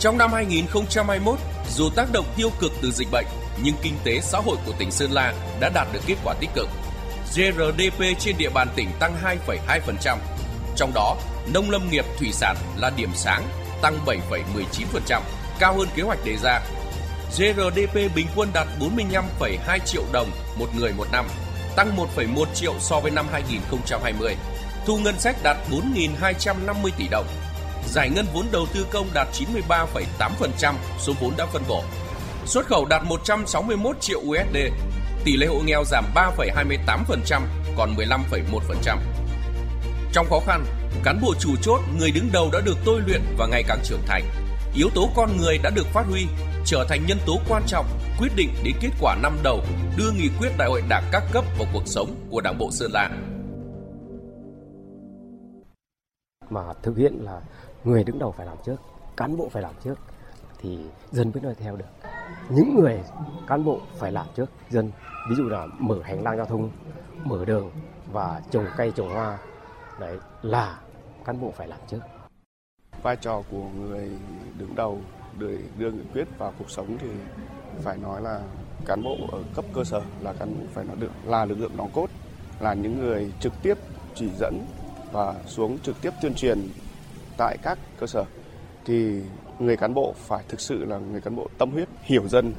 Trong 0.00 0.18
năm 0.18 0.30
2021, 0.32 1.38
dù 1.76 1.90
tác 1.96 2.12
động 2.12 2.24
tiêu 2.36 2.50
cực 2.60 2.72
từ 2.82 2.90
dịch 2.90 3.08
bệnh, 3.12 3.26
nhưng 3.64 3.74
kinh 3.82 3.94
tế 4.04 4.20
xã 4.20 4.38
hội 4.38 4.56
của 4.66 4.72
tỉnh 4.78 4.90
Sơn 4.90 5.10
La 5.12 5.34
đã 5.60 5.70
đạt 5.74 5.88
được 5.92 6.00
kết 6.06 6.16
quả 6.24 6.34
tích 6.40 6.50
cực. 6.54 6.68
GRDP 7.34 8.02
trên 8.18 8.36
địa 8.38 8.50
bàn 8.54 8.68
tỉnh 8.76 8.88
tăng 9.00 9.14
2,2%. 9.46 10.37
Trong 10.78 10.92
đó, 10.94 11.16
nông 11.52 11.70
lâm 11.70 11.90
nghiệp 11.90 12.04
thủy 12.18 12.28
sản 12.32 12.56
là 12.76 12.90
điểm 12.96 13.10
sáng, 13.14 13.42
tăng 13.82 13.98
7,19%, 14.06 15.20
cao 15.58 15.76
hơn 15.78 15.88
kế 15.94 16.02
hoạch 16.02 16.18
đề 16.24 16.36
ra. 16.42 16.60
GRDP 17.36 18.14
bình 18.14 18.26
quân 18.36 18.50
đạt 18.54 18.66
45,2 18.80 19.78
triệu 19.86 20.02
đồng 20.12 20.30
một 20.58 20.68
người 20.76 20.92
một 20.92 21.06
năm, 21.12 21.26
tăng 21.76 21.96
1,1 21.96 22.44
triệu 22.54 22.74
so 22.78 23.00
với 23.00 23.10
năm 23.10 23.26
2020. 23.32 24.36
Thu 24.86 24.98
ngân 24.98 25.20
sách 25.20 25.36
đạt 25.42 25.56
4.250 25.70 26.90
tỷ 26.96 27.08
đồng. 27.10 27.26
Giải 27.88 28.10
ngân 28.10 28.26
vốn 28.34 28.46
đầu 28.52 28.66
tư 28.74 28.86
công 28.90 29.06
đạt 29.14 29.28
93,8% 29.68 30.74
số 30.98 31.12
vốn 31.20 31.32
đã 31.36 31.46
phân 31.46 31.62
bổ. 31.68 31.82
Xuất 32.46 32.66
khẩu 32.66 32.84
đạt 32.84 33.04
161 33.04 34.00
triệu 34.00 34.20
USD, 34.20 34.56
tỷ 35.24 35.36
lệ 35.36 35.46
hộ 35.46 35.60
nghèo 35.64 35.84
giảm 35.84 36.04
3,28% 36.14 37.40
còn 37.76 37.94
15,1%. 37.96 39.17
Trong 40.12 40.26
khó 40.30 40.40
khăn, 40.46 40.64
cán 41.04 41.18
bộ 41.22 41.34
chủ 41.38 41.56
chốt, 41.62 41.80
người 41.98 42.10
đứng 42.10 42.28
đầu 42.32 42.48
đã 42.52 42.60
được 42.66 42.76
tôi 42.84 43.00
luyện 43.06 43.20
và 43.38 43.46
ngày 43.46 43.62
càng 43.68 43.78
trưởng 43.84 44.02
thành. 44.06 44.24
Yếu 44.74 44.88
tố 44.94 45.08
con 45.16 45.36
người 45.36 45.58
đã 45.62 45.70
được 45.70 45.86
phát 45.86 46.06
huy, 46.06 46.26
trở 46.64 46.84
thành 46.88 47.00
nhân 47.06 47.18
tố 47.26 47.36
quan 47.48 47.62
trọng 47.66 47.86
quyết 48.18 48.28
định 48.36 48.48
đến 48.64 48.74
kết 48.80 48.90
quả 49.00 49.16
năm 49.22 49.38
đầu 49.42 49.60
đưa 49.98 50.10
nghị 50.10 50.28
quyết 50.38 50.48
đại 50.58 50.68
hội 50.68 50.82
đảng 50.88 51.04
các 51.12 51.22
cấp 51.32 51.44
vào 51.58 51.68
cuộc 51.72 51.86
sống 51.86 52.14
của 52.30 52.40
Đảng 52.40 52.58
bộ 52.58 52.70
Sơn 52.70 52.90
La. 52.92 53.10
Mà 56.50 56.62
thực 56.82 56.96
hiện 56.96 57.24
là 57.24 57.40
người 57.84 58.04
đứng 58.04 58.18
đầu 58.18 58.34
phải 58.36 58.46
làm 58.46 58.56
trước, 58.66 58.76
cán 59.16 59.36
bộ 59.36 59.48
phải 59.48 59.62
làm 59.62 59.74
trước 59.84 59.98
thì 60.62 60.78
dân 61.12 61.30
mới 61.34 61.42
nói 61.42 61.54
theo 61.58 61.76
được. 61.76 61.84
Những 62.48 62.74
người 62.74 63.00
cán 63.46 63.64
bộ 63.64 63.80
phải 63.98 64.12
làm 64.12 64.26
trước 64.36 64.50
dân, 64.70 64.90
ví 65.30 65.36
dụ 65.36 65.48
là 65.48 65.66
mở 65.78 65.96
hành 66.04 66.22
lang 66.22 66.36
giao 66.36 66.46
thông, 66.46 66.70
mở 67.24 67.44
đường 67.44 67.70
và 68.12 68.42
trồng 68.50 68.66
cây 68.76 68.92
trồng 68.96 69.14
hoa 69.14 69.38
đấy 70.00 70.18
là 70.42 70.80
cán 71.24 71.40
bộ 71.40 71.52
phải 71.56 71.68
làm 71.68 71.80
trước 71.88 72.00
vai 73.02 73.16
trò 73.16 73.42
của 73.50 73.64
người 73.78 74.08
đứng 74.58 74.74
đầu 74.74 75.00
để 75.38 75.58
đưa 75.78 75.90
nghị 75.90 76.04
quyết 76.12 76.28
vào 76.38 76.52
cuộc 76.58 76.70
sống 76.70 76.98
thì 77.00 77.08
phải 77.82 77.96
nói 77.96 78.22
là 78.22 78.40
cán 78.86 79.02
bộ 79.02 79.16
ở 79.32 79.42
cấp 79.54 79.64
cơ 79.74 79.84
sở 79.84 80.00
là 80.20 80.32
cán 80.32 80.54
bộ 80.54 80.66
phải 80.74 80.84
là 80.84 80.94
được 80.94 81.10
là 81.26 81.44
lực 81.44 81.58
lượng 81.58 81.76
nòng 81.76 81.90
cốt, 81.94 82.06
là 82.60 82.74
những 82.74 82.98
người 82.98 83.32
trực 83.40 83.52
tiếp 83.62 83.78
chỉ 84.14 84.28
dẫn 84.38 84.66
và 85.12 85.34
xuống 85.46 85.78
trực 85.78 85.96
tiếp 86.02 86.10
tuyên 86.22 86.34
truyền 86.34 86.68
tại 87.36 87.56
các 87.62 87.78
cơ 88.00 88.06
sở 88.06 88.24
thì 88.84 89.22
người 89.58 89.76
cán 89.76 89.94
bộ 89.94 90.14
phải 90.16 90.44
thực 90.48 90.60
sự 90.60 90.84
là 90.84 90.98
người 90.98 91.20
cán 91.20 91.36
bộ 91.36 91.48
tâm 91.58 91.70
huyết, 91.70 91.88
hiểu 92.02 92.28
dân. 92.28 92.54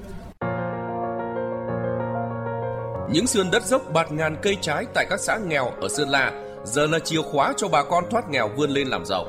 Những 3.12 3.28
sườn 3.28 3.52
đất 3.52 3.64
dốc 3.64 3.82
bạt 3.94 4.12
ngàn 4.12 4.36
cây 4.42 4.58
trái 4.62 4.86
tại 4.94 5.06
các 5.10 5.20
xã 5.20 5.38
nghèo 5.38 5.66
ở 5.66 5.88
Sơn 5.88 6.10
La 6.10 6.49
giờ 6.64 6.88
là 6.88 7.00
chìa 7.00 7.22
khóa 7.22 7.54
cho 7.58 7.68
bà 7.68 7.84
con 7.84 8.04
thoát 8.10 8.30
nghèo 8.30 8.50
vươn 8.56 8.70
lên 8.70 8.88
làm 8.88 9.06
giàu. 9.06 9.26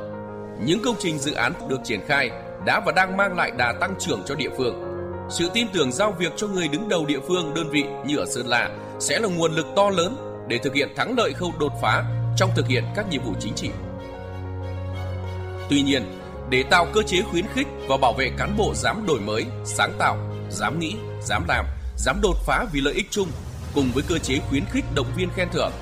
Những 0.65 0.83
công 0.85 0.97
trình 0.99 1.19
dự 1.19 1.33
án 1.33 1.53
được 1.69 1.81
triển 1.85 2.01
khai 2.07 2.31
đã 2.67 2.81
và 2.87 2.93
đang 2.93 3.17
mang 3.17 3.37
lại 3.37 3.51
đà 3.59 3.73
tăng 3.81 3.95
trưởng 3.99 4.23
cho 4.27 4.35
địa 4.35 4.51
phương. 4.59 4.85
Sự 5.31 5.51
tin 5.55 5.67
tưởng 5.73 5.93
giao 5.93 6.13
việc 6.19 6.33
cho 6.37 6.47
người 6.47 6.69
đứng 6.69 6.89
đầu 6.89 7.07
địa 7.07 7.21
phương 7.29 7.55
đơn 7.55 7.69
vị 7.71 7.85
như 8.07 8.17
ở 8.17 8.27
Sơn 8.27 8.47
La 8.47 8.71
sẽ 8.99 9.19
là 9.19 9.29
nguồn 9.29 9.53
lực 9.53 9.67
to 9.77 9.91
lớn 9.91 10.17
để 10.49 10.59
thực 10.59 10.75
hiện 10.75 10.89
thắng 10.97 11.15
lợi 11.19 11.33
khâu 11.33 11.53
đột 11.61 11.73
phá 11.83 12.05
trong 12.37 12.51
thực 12.57 12.67
hiện 12.69 12.85
các 12.97 13.07
nhiệm 13.11 13.23
vụ 13.23 13.33
chính 13.41 13.55
trị. 13.55 13.71
Tuy 15.71 15.83
nhiên, 15.83 16.03
để 16.51 16.63
tạo 16.71 16.87
cơ 16.93 17.03
chế 17.03 17.23
khuyến 17.31 17.45
khích 17.55 17.67
và 17.89 17.97
bảo 17.97 18.13
vệ 18.13 18.31
cán 18.39 18.57
bộ 18.57 18.73
dám 18.75 19.05
đổi 19.07 19.21
mới, 19.21 19.45
sáng 19.65 19.93
tạo, 19.99 20.17
dám 20.51 20.79
nghĩ, 20.79 20.95
dám 21.23 21.45
làm, 21.49 21.67
dám 21.97 22.21
đột 22.23 22.37
phá 22.47 22.65
vì 22.73 22.81
lợi 22.81 22.95
ích 22.95 23.07
chung, 23.11 23.29
cùng 23.75 23.91
với 23.95 24.05
cơ 24.09 24.19
chế 24.19 24.39
khuyến 24.49 24.65
khích 24.65 24.85
động 24.95 25.07
viên 25.17 25.31
khen 25.31 25.49
thưởng, 25.53 25.73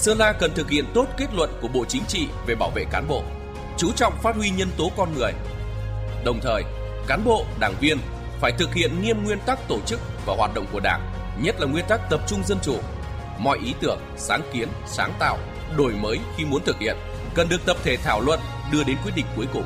Sơn 0.00 0.18
La 0.18 0.32
cần 0.32 0.54
thực 0.54 0.70
hiện 0.70 0.84
tốt 0.94 1.06
kết 1.16 1.26
luận 1.34 1.50
của 1.60 1.68
Bộ 1.68 1.84
Chính 1.84 2.02
trị 2.08 2.28
về 2.46 2.54
bảo 2.54 2.70
vệ 2.74 2.84
cán 2.90 3.08
bộ, 3.08 3.22
chú 3.76 3.92
trọng 3.92 4.18
phát 4.22 4.36
huy 4.36 4.50
nhân 4.50 4.68
tố 4.76 4.90
con 4.96 5.14
người. 5.14 5.32
Đồng 6.24 6.40
thời, 6.42 6.62
cán 7.06 7.24
bộ, 7.24 7.44
đảng 7.60 7.74
viên 7.80 7.98
phải 8.40 8.52
thực 8.52 8.74
hiện 8.74 9.02
nghiêm 9.02 9.24
nguyên 9.24 9.38
tắc 9.46 9.68
tổ 9.68 9.78
chức 9.86 10.00
và 10.26 10.34
hoạt 10.38 10.54
động 10.54 10.66
của 10.72 10.80
Đảng, 10.80 11.12
nhất 11.42 11.60
là 11.60 11.66
nguyên 11.66 11.84
tắc 11.88 12.00
tập 12.10 12.20
trung 12.28 12.42
dân 12.46 12.58
chủ. 12.62 12.76
Mọi 13.38 13.58
ý 13.64 13.74
tưởng, 13.80 13.98
sáng 14.16 14.42
kiến, 14.52 14.68
sáng 14.86 15.12
tạo, 15.18 15.38
đổi 15.76 15.92
mới 15.92 16.18
khi 16.36 16.44
muốn 16.44 16.64
thực 16.64 16.78
hiện 16.78 16.96
cần 17.34 17.48
được 17.48 17.66
tập 17.66 17.76
thể 17.84 17.96
thảo 17.96 18.20
luận 18.20 18.40
đưa 18.72 18.84
đến 18.84 18.96
quyết 19.04 19.12
định 19.16 19.26
cuối 19.36 19.46
cùng. 19.52 19.64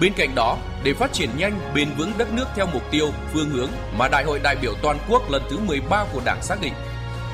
Bên 0.00 0.12
cạnh 0.16 0.34
đó, 0.34 0.58
để 0.84 0.94
phát 0.94 1.12
triển 1.12 1.30
nhanh, 1.36 1.60
bền 1.74 1.88
vững 1.98 2.12
đất 2.18 2.32
nước 2.32 2.46
theo 2.56 2.66
mục 2.66 2.82
tiêu, 2.90 3.10
phương 3.32 3.50
hướng 3.50 3.70
mà 3.98 4.08
Đại 4.08 4.24
hội 4.24 4.38
đại 4.42 4.56
biểu 4.62 4.74
toàn 4.82 4.98
quốc 5.08 5.30
lần 5.30 5.42
thứ 5.50 5.58
13 5.58 6.04
của 6.12 6.20
Đảng 6.24 6.42
xác 6.42 6.60
định, 6.60 6.72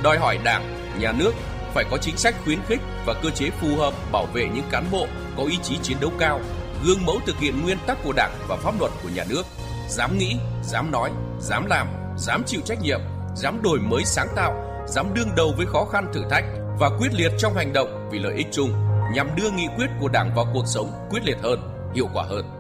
đòi 0.03 0.19
hỏi 0.19 0.39
Đảng, 0.45 0.86
nhà 1.01 1.13
nước 1.13 1.33
phải 1.75 1.85
có 1.91 1.99
chính 1.99 2.17
sách 2.17 2.35
khuyến 2.45 2.59
khích 2.69 2.81
và 3.07 3.15
cơ 3.23 3.31
chế 3.31 3.51
phù 3.51 3.77
hợp 3.77 3.95
bảo 4.13 4.27
vệ 4.27 4.49
những 4.55 4.65
cán 4.71 4.85
bộ 4.91 5.07
có 5.37 5.43
ý 5.43 5.59
chí 5.63 5.79
chiến 5.83 5.97
đấu 6.01 6.11
cao, 6.19 6.41
gương 6.85 7.05
mẫu 7.07 7.21
thực 7.27 7.39
hiện 7.39 7.63
nguyên 7.63 7.79
tắc 7.87 7.99
của 8.05 8.13
Đảng 8.13 8.33
và 8.49 8.57
pháp 8.57 8.75
luật 8.81 8.93
của 9.03 9.09
nhà 9.15 9.25
nước, 9.29 9.43
dám 9.89 10.19
nghĩ, 10.19 10.37
dám 10.63 10.91
nói, 10.91 11.11
dám 11.41 11.67
làm, 11.67 11.87
dám 12.19 12.43
chịu 12.47 12.61
trách 12.65 12.83
nhiệm, 12.83 13.01
dám 13.35 13.63
đổi 13.63 13.79
mới 13.79 14.05
sáng 14.05 14.29
tạo, 14.37 14.85
dám 14.89 15.15
đương 15.15 15.29
đầu 15.37 15.55
với 15.57 15.67
khó 15.67 15.85
khăn 15.85 16.11
thử 16.15 16.23
thách 16.31 16.45
và 16.79 16.89
quyết 16.99 17.15
liệt 17.15 17.33
trong 17.39 17.55
hành 17.55 17.73
động 17.73 18.09
vì 18.13 18.19
lợi 18.19 18.35
ích 18.37 18.47
chung 18.53 18.73
nhằm 19.15 19.29
đưa 19.37 19.51
nghị 19.51 19.67
quyết 19.77 19.87
của 20.01 20.09
Đảng 20.09 20.35
vào 20.35 20.47
cuộc 20.55 20.65
sống 20.67 20.91
quyết 21.11 21.25
liệt 21.25 21.39
hơn, 21.43 21.91
hiệu 21.95 22.09
quả 22.15 22.25
hơn. 22.29 22.56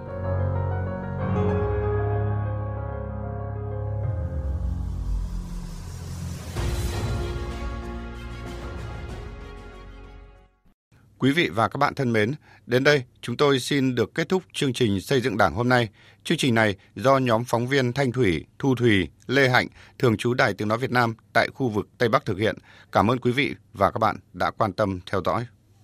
Quý 11.26 11.32
vị 11.32 11.48
và 11.48 11.68
các 11.68 11.78
bạn 11.78 11.94
thân 11.94 12.12
mến, 12.12 12.34
đến 12.66 12.84
đây 12.84 13.04
chúng 13.20 13.36
tôi 13.36 13.60
xin 13.60 13.94
được 13.94 14.14
kết 14.14 14.28
thúc 14.28 14.42
chương 14.52 14.72
trình 14.72 15.00
xây 15.00 15.20
dựng 15.20 15.36
Đảng 15.36 15.54
hôm 15.54 15.68
nay. 15.68 15.88
Chương 16.24 16.38
trình 16.38 16.54
này 16.54 16.76
do 16.96 17.18
nhóm 17.18 17.44
phóng 17.44 17.66
viên 17.66 17.92
Thanh 17.92 18.12
Thủy, 18.12 18.44
Thu 18.58 18.74
Thủy, 18.74 19.08
Lê 19.26 19.48
Hạnh, 19.48 19.66
thường 19.98 20.16
trú 20.16 20.34
Đài 20.34 20.54
Tiếng 20.54 20.68
Nói 20.68 20.78
Việt 20.78 20.90
Nam 20.90 21.14
tại 21.32 21.48
khu 21.54 21.68
vực 21.68 21.88
Tây 21.98 22.08
Bắc 22.08 22.24
thực 22.24 22.38
hiện. 22.38 22.56
Cảm 22.92 23.10
ơn 23.10 23.18
quý 23.18 23.32
vị 23.32 23.54
và 23.72 23.90
các 23.90 23.98
bạn 23.98 24.16
đã 24.32 24.50
quan 24.50 24.72
tâm 24.72 25.00
theo 25.06 25.20
dõi. 25.24 25.46